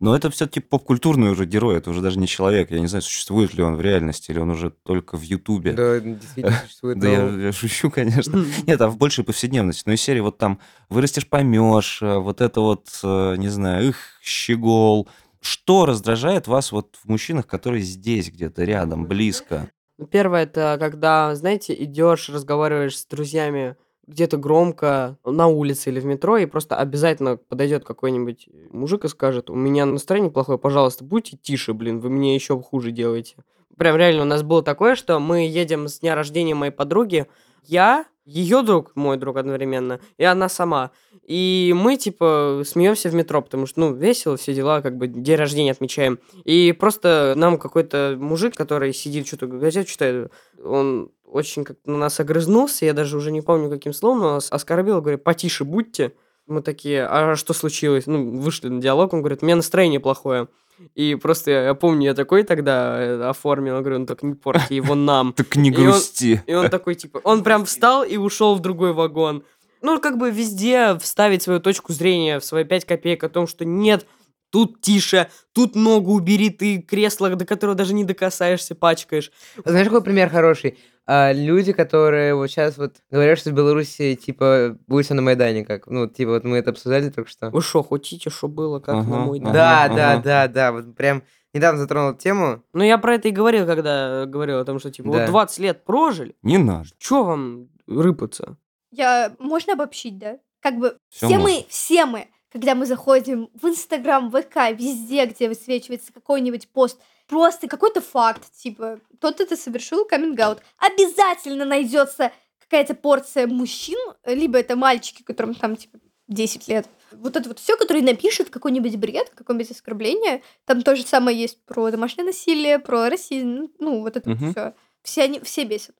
Но 0.00 0.16
это 0.16 0.30
все-таки 0.30 0.60
поп-культурный 0.60 1.30
уже 1.30 1.44
герой, 1.44 1.76
это 1.76 1.90
уже 1.90 2.00
даже 2.00 2.18
не 2.18 2.26
человек. 2.26 2.70
Я 2.70 2.80
не 2.80 2.86
знаю, 2.86 3.02
существует 3.02 3.52
ли 3.52 3.62
он 3.62 3.76
в 3.76 3.82
реальности, 3.82 4.30
или 4.30 4.38
он 4.38 4.48
уже 4.48 4.70
только 4.70 5.18
в 5.18 5.22
Ютубе. 5.22 5.72
Да, 5.72 6.00
действительно 6.00 6.56
существует. 6.64 6.98
Да, 6.98 7.08
я, 7.08 7.52
шучу, 7.52 7.90
конечно. 7.90 8.42
Нет, 8.66 8.80
а 8.80 8.88
в 8.88 8.96
большей 8.96 9.24
повседневности. 9.24 9.82
Но 9.84 9.92
из 9.92 10.00
серии 10.00 10.20
вот 10.20 10.38
там 10.38 10.58
вырастешь, 10.88 11.28
поймешь, 11.28 12.00
э, 12.00 12.16
вот 12.16 12.40
это 12.40 12.62
вот, 12.62 12.86
э, 13.04 13.34
не 13.36 13.48
знаю, 13.48 13.88
их, 13.88 13.96
щегол. 14.22 15.06
Что 15.40 15.86
раздражает 15.86 16.46
вас 16.46 16.72
вот 16.72 16.96
в 17.02 17.08
мужчинах, 17.08 17.46
которые 17.46 17.82
здесь 17.82 18.30
где-то 18.30 18.64
рядом, 18.64 19.06
близко? 19.06 19.70
Ну, 19.98 20.06
Первое 20.06 20.44
это 20.44 20.76
когда, 20.78 21.34
знаете, 21.34 21.74
идешь, 21.74 22.28
разговариваешь 22.28 22.98
с 22.98 23.06
друзьями 23.06 23.76
где-то 24.06 24.36
громко 24.36 25.18
на 25.24 25.46
улице 25.46 25.90
или 25.90 26.00
в 26.00 26.04
метро, 26.04 26.36
и 26.36 26.46
просто 26.46 26.76
обязательно 26.76 27.36
подойдет 27.36 27.84
какой-нибудь 27.84 28.48
мужик 28.70 29.04
и 29.04 29.08
скажет, 29.08 29.50
у 29.50 29.54
меня 29.54 29.86
настроение 29.86 30.30
плохое, 30.30 30.58
пожалуйста, 30.58 31.04
будьте 31.04 31.36
тише, 31.36 31.74
блин, 31.74 32.00
вы 32.00 32.10
мне 32.10 32.34
еще 32.34 32.60
хуже 32.60 32.90
делаете. 32.90 33.36
Прям 33.76 33.96
реально 33.96 34.22
у 34.22 34.26
нас 34.26 34.42
было 34.42 34.62
такое, 34.62 34.94
что 34.94 35.20
мы 35.20 35.46
едем 35.46 35.88
с 35.88 36.00
дня 36.00 36.14
рождения 36.14 36.54
моей 36.54 36.72
подруги, 36.72 37.26
я, 37.64 38.04
ее 38.30 38.62
друг, 38.62 38.92
мой 38.94 39.16
друг 39.16 39.36
одновременно, 39.36 40.00
и 40.16 40.24
она 40.24 40.48
сама. 40.48 40.92
И 41.26 41.74
мы, 41.76 41.96
типа, 41.96 42.62
смеемся 42.64 43.08
в 43.08 43.14
метро, 43.14 43.42
потому 43.42 43.66
что, 43.66 43.80
ну, 43.80 43.92
весело, 43.92 44.36
все 44.36 44.54
дела, 44.54 44.80
как 44.80 44.96
бы 44.96 45.08
день 45.08 45.36
рождения 45.36 45.72
отмечаем. 45.72 46.18
И 46.44 46.72
просто 46.72 47.34
нам 47.36 47.58
какой-то 47.58 48.16
мужик, 48.18 48.54
который 48.54 48.92
сидит, 48.92 49.26
что-то 49.26 49.46
газету 49.46 49.88
читает, 49.88 50.32
он 50.62 51.10
очень 51.24 51.64
как-то 51.64 51.90
на 51.90 51.98
нас 51.98 52.18
огрызнулся, 52.20 52.84
я 52.86 52.92
даже 52.92 53.16
уже 53.16 53.30
не 53.32 53.40
помню, 53.40 53.68
каким 53.70 53.92
словом, 53.92 54.20
но 54.20 54.34
нас 54.34 54.50
оскорбил, 54.50 55.00
говорит, 55.00 55.22
потише 55.24 55.64
будьте. 55.64 56.12
Мы 56.46 56.62
такие, 56.62 57.06
а 57.06 57.36
что 57.36 57.52
случилось? 57.52 58.06
Ну, 58.06 58.40
вышли 58.40 58.68
на 58.68 58.80
диалог, 58.80 59.12
он 59.12 59.20
говорит, 59.20 59.42
у 59.42 59.46
меня 59.46 59.56
настроение 59.56 60.00
плохое. 60.00 60.48
И 60.94 61.14
просто 61.14 61.50
я, 61.50 61.62
я 61.64 61.74
помню, 61.74 62.06
я 62.06 62.14
такой 62.14 62.42
тогда 62.42 62.98
э, 63.00 63.22
оформил, 63.28 63.76
я 63.76 63.80
говорю, 63.80 63.98
ну 64.00 64.06
так 64.06 64.22
не 64.22 64.34
портите 64.34 64.76
его 64.76 64.94
нам. 64.94 65.32
Так 65.36 65.56
не 65.56 65.70
И 65.70 65.76
он- 65.76 65.82
грусти. 65.84 66.42
И 66.46 66.54
он 66.54 66.68
такой, 66.68 66.94
типа, 66.94 67.20
он 67.24 67.42
прям 67.42 67.64
встал 67.64 68.02
и 68.04 68.16
ушел 68.16 68.54
в 68.54 68.60
другой 68.60 68.92
вагон. 68.92 69.42
Ну, 69.82 69.98
как 70.00 70.18
бы 70.18 70.30
везде 70.30 70.98
вставить 70.98 71.42
свою 71.42 71.58
точку 71.60 71.92
зрения, 71.92 72.38
в 72.38 72.44
свои 72.44 72.64
пять 72.64 72.84
копеек 72.84 73.24
о 73.24 73.28
том, 73.30 73.46
что 73.46 73.64
нет, 73.64 74.06
тут 74.50 74.80
тише, 74.80 75.28
тут 75.52 75.74
ногу 75.74 76.12
убери, 76.12 76.50
ты 76.50 76.78
кресло, 76.82 77.30
до 77.34 77.44
которого 77.46 77.76
даже 77.76 77.94
не 77.94 78.04
докасаешься, 78.04 78.74
пачкаешь. 78.74 79.30
Знаешь, 79.64 79.86
какой 79.86 80.02
пример 80.02 80.28
хороший? 80.28 80.78
А, 81.06 81.32
люди, 81.32 81.72
которые 81.72 82.34
вот 82.36 82.48
сейчас 82.48 82.78
вот 82.78 82.96
говорят, 83.10 83.38
что 83.38 83.50
в 83.50 83.54
Беларуси, 83.54 84.14
типа, 84.14 84.76
будет 84.86 85.06
все 85.06 85.14
на 85.14 85.22
Майдане, 85.22 85.64
как, 85.64 85.86
ну, 85.88 86.06
типа, 86.06 86.32
вот 86.32 86.44
мы 86.44 86.58
это 86.58 86.70
обсуждали 86.70 87.08
только 87.10 87.28
что. 87.30 87.50
Вы 87.50 87.62
что, 87.62 87.82
хотите, 87.82 88.30
что 88.30 88.46
было, 88.46 88.78
как 88.78 88.94
на 88.94 89.00
Ага, 89.00 89.16
мой 89.24 89.40
ага. 89.40 89.52
Да, 89.52 89.88
да, 89.88 90.12
ага. 90.12 90.22
да, 90.22 90.48
да, 90.48 90.72
вот 90.72 90.94
прям 90.94 91.24
недавно 91.52 91.80
затронул 91.80 92.14
тему. 92.14 92.62
Ну, 92.72 92.84
я 92.84 92.96
про 92.98 93.14
это 93.16 93.26
и 93.26 93.32
говорил, 93.32 93.66
когда 93.66 94.24
говорил 94.26 94.58
о 94.60 94.64
том, 94.64 94.78
что, 94.78 94.92
типа, 94.92 95.10
Да. 95.10 95.18
вот 95.22 95.26
20 95.30 95.58
лет 95.58 95.84
прожили, 95.84 96.36
Не 96.42 96.58
надо. 96.58 96.88
чё 96.98 97.24
вам 97.24 97.68
рыпаться? 97.88 98.56
Я... 98.92 99.34
Можно 99.40 99.72
обобщить, 99.72 100.16
да? 100.18 100.38
Как 100.60 100.76
бы 100.78 100.96
все 101.08 101.26
можно. 101.38 101.42
мы, 101.42 101.64
все 101.68 102.06
мы, 102.06 102.28
когда 102.50 102.74
мы 102.74 102.86
заходим 102.86 103.50
в 103.54 103.66
Инстаграм, 103.68 104.30
ВК, 104.30 104.72
везде, 104.72 105.26
где 105.26 105.48
высвечивается 105.48 106.12
какой-нибудь 106.12 106.68
пост, 106.68 107.00
просто 107.28 107.68
какой-то 107.68 108.00
факт, 108.00 108.52
типа, 108.52 109.00
тот 109.20 109.40
это 109.40 109.56
совершил 109.56 110.04
каминг 110.04 110.40
обязательно 110.78 111.64
найдется 111.64 112.32
какая-то 112.58 112.94
порция 112.94 113.46
мужчин, 113.46 113.98
либо 114.24 114.58
это 114.58 114.76
мальчики, 114.76 115.22
которым 115.22 115.54
там, 115.54 115.76
типа, 115.76 115.98
10 116.28 116.68
лет. 116.68 116.88
Вот 117.12 117.36
это 117.36 117.48
вот 117.48 117.58
все, 117.58 117.76
которые 117.76 118.04
напишут 118.04 118.50
какой-нибудь 118.50 118.96
бред, 118.96 119.30
какое-нибудь 119.34 119.72
оскорбление. 119.72 120.42
Там 120.64 120.82
то 120.82 120.94
же 120.94 121.02
самое 121.02 121.38
есть 121.38 121.60
про 121.64 121.90
домашнее 121.90 122.24
насилие, 122.24 122.78
про 122.78 123.08
расизм, 123.10 123.68
ну, 123.80 124.00
вот 124.00 124.16
это 124.16 124.30
Мгм. 124.30 124.52
все. 124.52 124.74
Все 125.02 125.22
они, 125.24 125.40
все 125.40 125.64
бесят. 125.64 125.96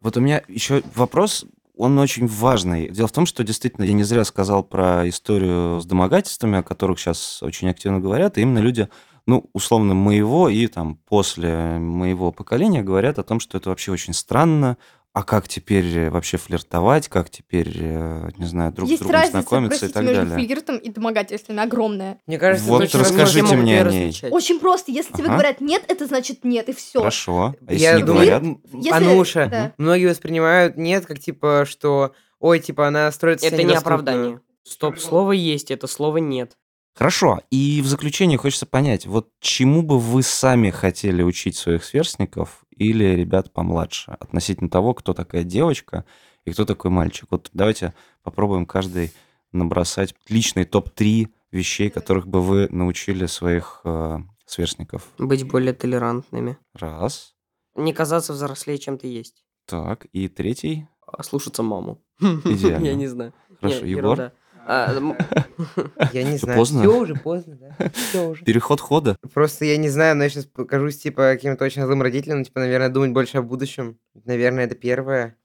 Вот 0.00 0.16
у 0.16 0.20
меня 0.20 0.42
еще 0.46 0.82
вопрос, 0.94 1.44
он 1.76 1.98
очень 1.98 2.26
важный. 2.26 2.88
Дело 2.88 3.08
в 3.08 3.12
том, 3.12 3.26
что 3.26 3.44
действительно 3.44 3.84
я 3.84 3.92
не 3.92 4.02
зря 4.02 4.24
сказал 4.24 4.62
про 4.62 5.08
историю 5.08 5.80
с 5.80 5.86
домогательствами, 5.86 6.58
о 6.58 6.62
которых 6.62 6.98
сейчас 6.98 7.42
очень 7.42 7.68
активно 7.68 8.00
говорят, 8.00 8.36
и 8.36 8.42
именно 8.42 8.58
люди, 8.58 8.88
ну, 9.26 9.48
условно, 9.52 9.94
моего 9.94 10.48
и 10.48 10.66
там 10.66 10.96
после 11.08 11.78
моего 11.78 12.32
поколения 12.32 12.82
говорят 12.82 13.18
о 13.18 13.22
том, 13.22 13.40
что 13.40 13.58
это 13.58 13.70
вообще 13.70 13.92
очень 13.92 14.12
странно, 14.12 14.76
а 15.14 15.22
как 15.24 15.46
теперь 15.46 16.08
вообще 16.08 16.38
флиртовать, 16.38 17.08
как 17.08 17.28
теперь, 17.28 17.70
э, 17.74 18.30
не 18.38 18.46
знаю, 18.46 18.72
друг 18.72 18.88
есть 18.88 19.02
с 19.02 19.04
другом 19.04 19.20
разница, 19.20 19.40
знакомиться 19.40 19.86
и 19.86 19.88
так 19.90 20.02
между 20.04 20.26
далее. 20.26 20.46
флиртом 20.46 20.76
и 20.78 20.88
домогательством, 20.90 21.60
огромная. 21.60 22.18
Мне 22.26 22.38
кажется, 22.38 22.66
Вот 22.68 22.82
это 22.82 22.98
расскажите 22.98 23.56
мне 23.56 23.80
о 23.82 23.84
ней. 23.90 24.06
различать. 24.06 24.32
Очень 24.32 24.58
просто. 24.58 24.90
Если 24.90 25.12
тебе 25.12 25.24
Ага. 25.24 25.32
говорят 25.34 25.60
нет, 25.60 25.84
это 25.88 26.06
значит 26.06 26.44
нет, 26.44 26.68
и 26.70 26.72
все. 26.72 27.00
Хорошо. 27.00 27.54
А 27.66 27.72
если 27.72 27.84
Я 27.84 27.96
не 27.96 28.04
думаю, 28.04 28.26
говорят? 28.26 28.58
Если- 28.72 28.90
Ануша, 28.90 29.46
да. 29.50 29.72
многие 29.76 30.06
воспринимают 30.06 30.76
нет 30.78 31.04
как 31.04 31.18
типа, 31.18 31.66
что 31.68 32.12
ой, 32.40 32.58
типа 32.60 32.88
она 32.88 33.12
строит 33.12 33.40
себя 33.42 33.50
Это 33.56 33.62
не 33.64 33.74
оправдание. 33.74 34.40
Стоп, 34.64 34.98
слово 34.98 35.32
есть, 35.32 35.70
это 35.70 35.86
слово 35.88 36.18
нет. 36.18 36.56
Хорошо. 36.94 37.40
И 37.50 37.80
в 37.82 37.86
заключение 37.86 38.36
хочется 38.38 38.66
понять, 38.66 39.06
вот 39.06 39.28
чему 39.40 39.82
бы 39.82 39.98
вы 39.98 40.22
сами 40.22 40.70
хотели 40.70 41.22
учить 41.22 41.56
своих 41.56 41.84
сверстников 41.84 42.64
или 42.82 43.04
ребят 43.04 43.52
помладше 43.52 44.12
относительно 44.20 44.70
того, 44.70 44.94
кто 44.94 45.14
такая 45.14 45.44
девочка 45.44 46.04
и 46.44 46.52
кто 46.52 46.64
такой 46.64 46.90
мальчик. 46.90 47.28
Вот 47.30 47.50
давайте 47.52 47.94
попробуем 48.22 48.66
каждый 48.66 49.12
набросать 49.52 50.14
личный 50.28 50.64
топ-3 50.64 51.28
вещей, 51.50 51.90
которых 51.90 52.26
бы 52.26 52.40
вы 52.40 52.68
научили 52.70 53.26
своих 53.26 53.80
э, 53.84 54.18
сверстников. 54.46 55.08
Быть 55.18 55.46
более 55.46 55.74
толерантными. 55.74 56.58
Раз. 56.74 57.34
Не 57.74 57.92
казаться 57.92 58.32
взрослее, 58.32 58.78
чем 58.78 58.98
ты 58.98 59.06
есть. 59.06 59.44
Так, 59.66 60.06
и 60.12 60.28
третий. 60.28 60.88
А 61.06 61.22
слушаться 61.22 61.62
маму. 61.62 62.02
Идеально. 62.20 62.84
Я 62.86 62.94
не 62.94 63.06
знаю. 63.06 63.34
Хорошо, 63.60 63.84
Егор? 63.84 64.32
А, 64.66 64.92
Я 66.12 66.22
не 66.24 66.36
знаю. 66.36 66.58
поздно? 66.58 66.80
Все 66.82 67.00
уже 67.00 67.14
поздно, 67.14 67.56
да? 67.56 67.90
Все 67.94 68.28
уже. 68.28 68.44
Переход 68.44 68.80
хода. 68.80 69.16
Просто 69.32 69.64
я 69.64 69.76
не 69.76 69.88
знаю, 69.88 70.16
но 70.16 70.24
я 70.24 70.30
сейчас 70.30 70.46
покажусь, 70.46 70.98
типа, 70.98 71.32
каким-то 71.34 71.64
очень 71.64 71.82
злым 71.82 72.02
родителям, 72.02 72.44
типа, 72.44 72.60
наверное, 72.60 72.88
думать 72.88 73.10
больше 73.10 73.38
о 73.38 73.42
будущем. 73.42 73.98
Наверное, 74.24 74.64
это 74.64 74.74
первое. 74.74 75.36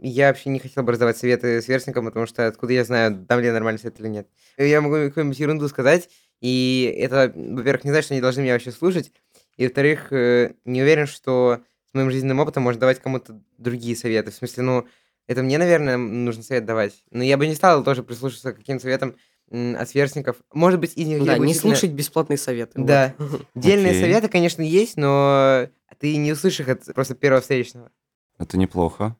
Я 0.00 0.28
вообще 0.28 0.50
не 0.50 0.58
хотел 0.58 0.82
бы 0.82 0.92
раздавать 0.92 1.16
советы 1.16 1.60
сверстникам, 1.62 2.04
потому 2.06 2.26
что 2.26 2.46
откуда 2.46 2.72
я 2.72 2.84
знаю, 2.84 3.12
дам 3.28 3.40
ли 3.40 3.46
я 3.46 3.52
нормальный 3.52 3.78
совет 3.78 4.00
или 4.00 4.08
нет. 4.08 4.28
Я 4.56 4.80
могу 4.80 4.94
какую-нибудь 4.94 5.38
ерунду 5.38 5.68
сказать, 5.68 6.08
и 6.40 6.92
это, 6.98 7.32
во-первых, 7.34 7.84
не 7.84 7.90
значит, 7.90 8.06
что 8.06 8.14
они 8.14 8.20
должны 8.20 8.42
меня 8.42 8.52
вообще 8.54 8.72
слушать, 8.72 9.12
и, 9.56 9.64
во-вторых, 9.64 10.12
э, 10.12 10.52
не 10.64 10.82
уверен, 10.82 11.06
что 11.06 11.60
с 11.90 11.94
моим 11.94 12.10
жизненным 12.10 12.38
опытом 12.40 12.62
можно 12.62 12.80
давать 12.80 13.00
кому-то 13.00 13.40
другие 13.58 13.96
советы. 13.96 14.30
В 14.30 14.34
смысле, 14.34 14.62
ну, 14.62 14.86
это 15.28 15.42
мне, 15.42 15.58
наверное, 15.58 15.96
нужно 15.96 16.42
совет 16.42 16.64
давать. 16.64 17.04
Но 17.10 17.22
я 17.22 17.36
бы 17.36 17.46
не 17.46 17.54
стал 17.54 17.84
тоже 17.84 18.02
прислушиваться 18.02 18.52
к 18.52 18.56
каким-то 18.56 18.82
советам 18.82 19.14
от 19.50 19.88
сверстников. 19.88 20.36
Может 20.52 20.80
быть, 20.80 20.94
из 20.96 21.06
них 21.06 21.24
Да, 21.24 21.38
не 21.38 21.54
слушать 21.54 21.92
бесплатные 21.92 22.38
советы. 22.38 22.72
Да. 22.76 23.14
вот. 23.18 23.46
Дельные 23.54 23.90
Окей. 23.92 24.00
советы, 24.02 24.28
конечно, 24.28 24.62
есть, 24.62 24.96
но 24.96 25.68
ты 25.98 26.16
не 26.16 26.32
услышишь 26.32 26.60
их 26.60 26.68
от 26.68 26.84
просто 26.94 27.14
первого 27.14 27.40
встречного. 27.40 27.90
Это 28.38 28.58
неплохо. 28.58 29.16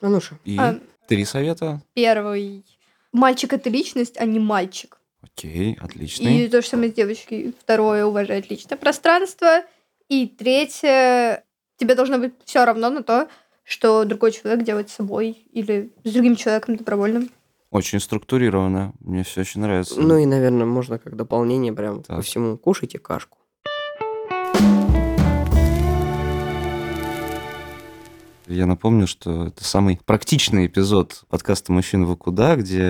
Ануша. 0.00 0.38
И 0.44 0.56
А. 0.58 0.78
три 1.08 1.24
совета. 1.24 1.82
Первый. 1.94 2.64
Мальчик— 3.12 3.52
это 3.54 3.68
личность, 3.70 4.16
а 4.18 4.24
не 4.24 4.38
мальчик. 4.38 4.98
Окей, 5.22 5.78
отличный. 5.80 6.44
И 6.44 6.48
то 6.48 6.60
же 6.62 6.68
самое 6.68 6.90
с 6.90 6.94
девочкой. 6.94 7.54
Второе— 7.60 8.04
уважать 8.06 8.50
личное 8.50 8.76
пространство. 8.76 9.62
И 10.08 10.26
третье— 10.26 11.44
тебе 11.76 11.94
должно 11.94 12.18
быть 12.18 12.34
все 12.44 12.64
равно 12.64 12.90
на 12.90 13.02
то, 13.02 13.28
что 13.64 14.04
другой 14.04 14.32
человек 14.32 14.64
делает 14.64 14.90
с 14.90 14.94
собой 14.94 15.46
или 15.52 15.92
с 16.04 16.12
другим 16.12 16.36
человеком 16.36 16.76
добровольно. 16.76 17.26
Очень 17.70 18.00
структурировано. 18.00 18.92
Мне 19.00 19.24
все 19.24 19.40
очень 19.40 19.62
нравится. 19.62 19.98
Ну 19.98 20.18
и, 20.18 20.26
наверное, 20.26 20.66
можно 20.66 20.98
как 20.98 21.16
дополнение 21.16 21.72
прям 21.72 22.02
ко 22.02 22.16
Так. 22.16 22.24
всему. 22.24 22.58
Кушайте 22.58 22.98
кашку. 22.98 23.38
Я 28.46 28.66
напомню, 28.66 29.06
что 29.06 29.46
это 29.46 29.64
самый 29.64 29.98
практичный 30.04 30.66
эпизод 30.66 31.24
подкаста 31.30 31.72
«Мужчина 31.72 32.04
вы 32.04 32.16
куда», 32.16 32.56
где 32.56 32.82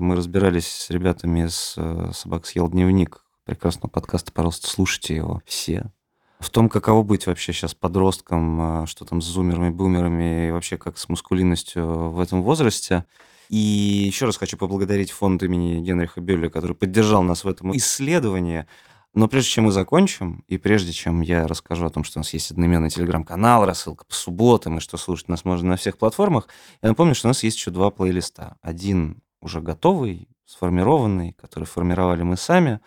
мы 0.00 0.16
разбирались 0.16 0.68
с 0.68 0.90
ребятами 0.90 1.48
с 1.48 1.74
э, 1.76 2.12
«Собак 2.14 2.46
съел 2.46 2.70
дневник». 2.70 3.22
Прекрасного 3.44 3.90
подкаста, 3.90 4.32
пожалуйста, 4.32 4.68
слушайте 4.70 5.16
его 5.16 5.42
все. 5.44 5.90
В 6.42 6.50
том, 6.50 6.68
каково 6.68 7.04
быть 7.04 7.28
вообще 7.28 7.52
сейчас 7.52 7.72
подростком, 7.72 8.82
э, 8.82 8.86
что 8.86 9.04
там 9.04 9.22
с 9.22 9.26
зумерами, 9.26 9.70
бумерами, 9.70 10.48
и 10.48 10.50
вообще 10.50 10.76
как 10.76 10.98
с 10.98 11.08
мускулинностью 11.08 12.10
в 12.10 12.18
этом 12.18 12.42
возрасте. 12.42 13.04
И 13.48 13.56
еще 13.56 14.26
раз 14.26 14.38
хочу 14.38 14.56
поблагодарить 14.56 15.12
фонд 15.12 15.44
имени 15.44 15.80
Генриха 15.80 16.20
Бюлля, 16.20 16.50
который 16.50 16.74
поддержал 16.74 17.22
нас 17.22 17.44
в 17.44 17.48
этом 17.48 17.76
исследовании. 17.76 18.66
Но 19.14 19.28
прежде 19.28 19.50
чем 19.50 19.64
мы 19.64 19.72
закончим, 19.72 20.42
и 20.48 20.58
прежде 20.58 20.90
чем 20.90 21.20
я 21.20 21.46
расскажу 21.46 21.86
о 21.86 21.90
том, 21.90 22.02
что 22.02 22.18
у 22.18 22.20
нас 22.20 22.32
есть 22.32 22.50
одноименный 22.50 22.90
телеграм-канал, 22.90 23.64
рассылка 23.64 24.04
по 24.04 24.14
субботам, 24.14 24.78
и 24.78 24.80
что 24.80 24.96
слушать 24.96 25.28
нас 25.28 25.44
можно 25.44 25.68
на 25.68 25.76
всех 25.76 25.96
платформах, 25.96 26.48
я 26.82 26.88
напомню, 26.88 27.14
что 27.14 27.28
у 27.28 27.30
нас 27.30 27.44
есть 27.44 27.56
еще 27.56 27.70
два 27.70 27.92
плейлиста. 27.92 28.56
Один 28.62 29.22
уже 29.40 29.60
готовый, 29.60 30.28
сформированный, 30.44 31.34
который 31.34 31.64
формировали 31.64 32.24
мы 32.24 32.36
сами 32.36 32.80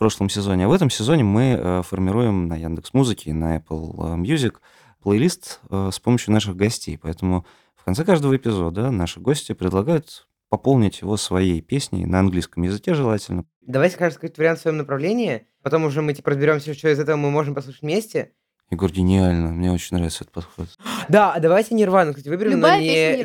прошлом 0.00 0.30
сезоне. 0.30 0.64
А 0.64 0.68
в 0.68 0.72
этом 0.72 0.88
сезоне 0.88 1.24
мы 1.24 1.58
э, 1.58 1.82
формируем 1.82 2.48
на 2.48 2.56
Яндекс 2.56 2.94
Музыке 2.94 3.30
и 3.30 3.32
на 3.34 3.58
Apple 3.58 4.16
Music 4.16 4.54
плейлист 5.02 5.60
э, 5.68 5.90
с 5.92 6.00
помощью 6.00 6.32
наших 6.32 6.56
гостей. 6.56 6.98
Поэтому 6.98 7.44
в 7.76 7.84
конце 7.84 8.02
каждого 8.04 8.34
эпизода 8.34 8.90
наши 8.90 9.20
гости 9.20 9.52
предлагают 9.52 10.26
пополнить 10.48 11.02
его 11.02 11.18
своей 11.18 11.60
песней 11.60 12.06
на 12.06 12.20
английском 12.20 12.62
языке 12.62 12.94
желательно. 12.94 13.44
Давайте, 13.60 13.98
кажется, 13.98 14.18
какой-то 14.18 14.40
вариант 14.40 14.58
в 14.58 14.62
своем 14.62 14.78
направлении. 14.78 15.46
Потом 15.62 15.84
уже 15.84 16.00
мы 16.00 16.14
типа 16.14 16.30
разберемся, 16.30 16.72
что 16.72 16.88
из 16.88 16.98
этого 16.98 17.16
мы 17.16 17.30
можем 17.30 17.54
послушать 17.54 17.82
вместе. 17.82 18.32
Егор, 18.70 18.90
гениально. 18.90 19.50
Мне 19.50 19.70
очень 19.70 19.98
нравится 19.98 20.24
этот 20.24 20.32
подход. 20.32 20.66
Да, 21.10 21.34
а 21.34 21.40
давайте 21.40 21.74
Нирвану, 21.74 22.12
кстати, 22.12 22.28
выберем, 22.30 22.52
Любая 22.52 22.76
но 22.76 22.80
не... 22.80 22.88
песня 22.88 23.16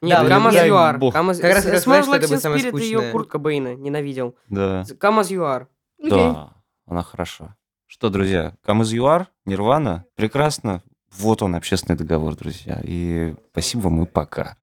Да, 0.00 0.22
Нет. 0.92 0.98
Бог. 0.98 1.14
Come 1.14 1.30
as- 1.30 1.40
Как 1.40 1.54
раз 1.54 1.64
я 1.64 1.70
что 2.02 2.12
Like 2.12 2.18
это 2.18 2.28
будет 2.28 2.42
самое 2.42 2.60
Spirit 2.62 2.80
ее 2.80 2.96
скучное. 2.98 3.12
Курт 3.12 3.28
Кобейна. 3.28 3.74
Ненавидел. 3.74 4.36
Да. 4.48 4.84
Are. 5.40 5.66
Окей. 5.98 6.10
Да, 6.10 6.52
она 6.86 7.02
хороша. 7.02 7.56
Что, 7.86 8.10
друзья, 8.10 8.54
you 8.94 9.04
are, 9.04 9.26
Нирвана, 9.46 10.04
прекрасно. 10.14 10.82
Вот 11.16 11.42
он, 11.42 11.54
общественный 11.56 11.96
договор, 11.96 12.36
друзья. 12.36 12.80
И 12.84 13.34
спасибо 13.50 13.82
вам 13.82 14.02
и 14.02 14.06
пока. 14.06 14.56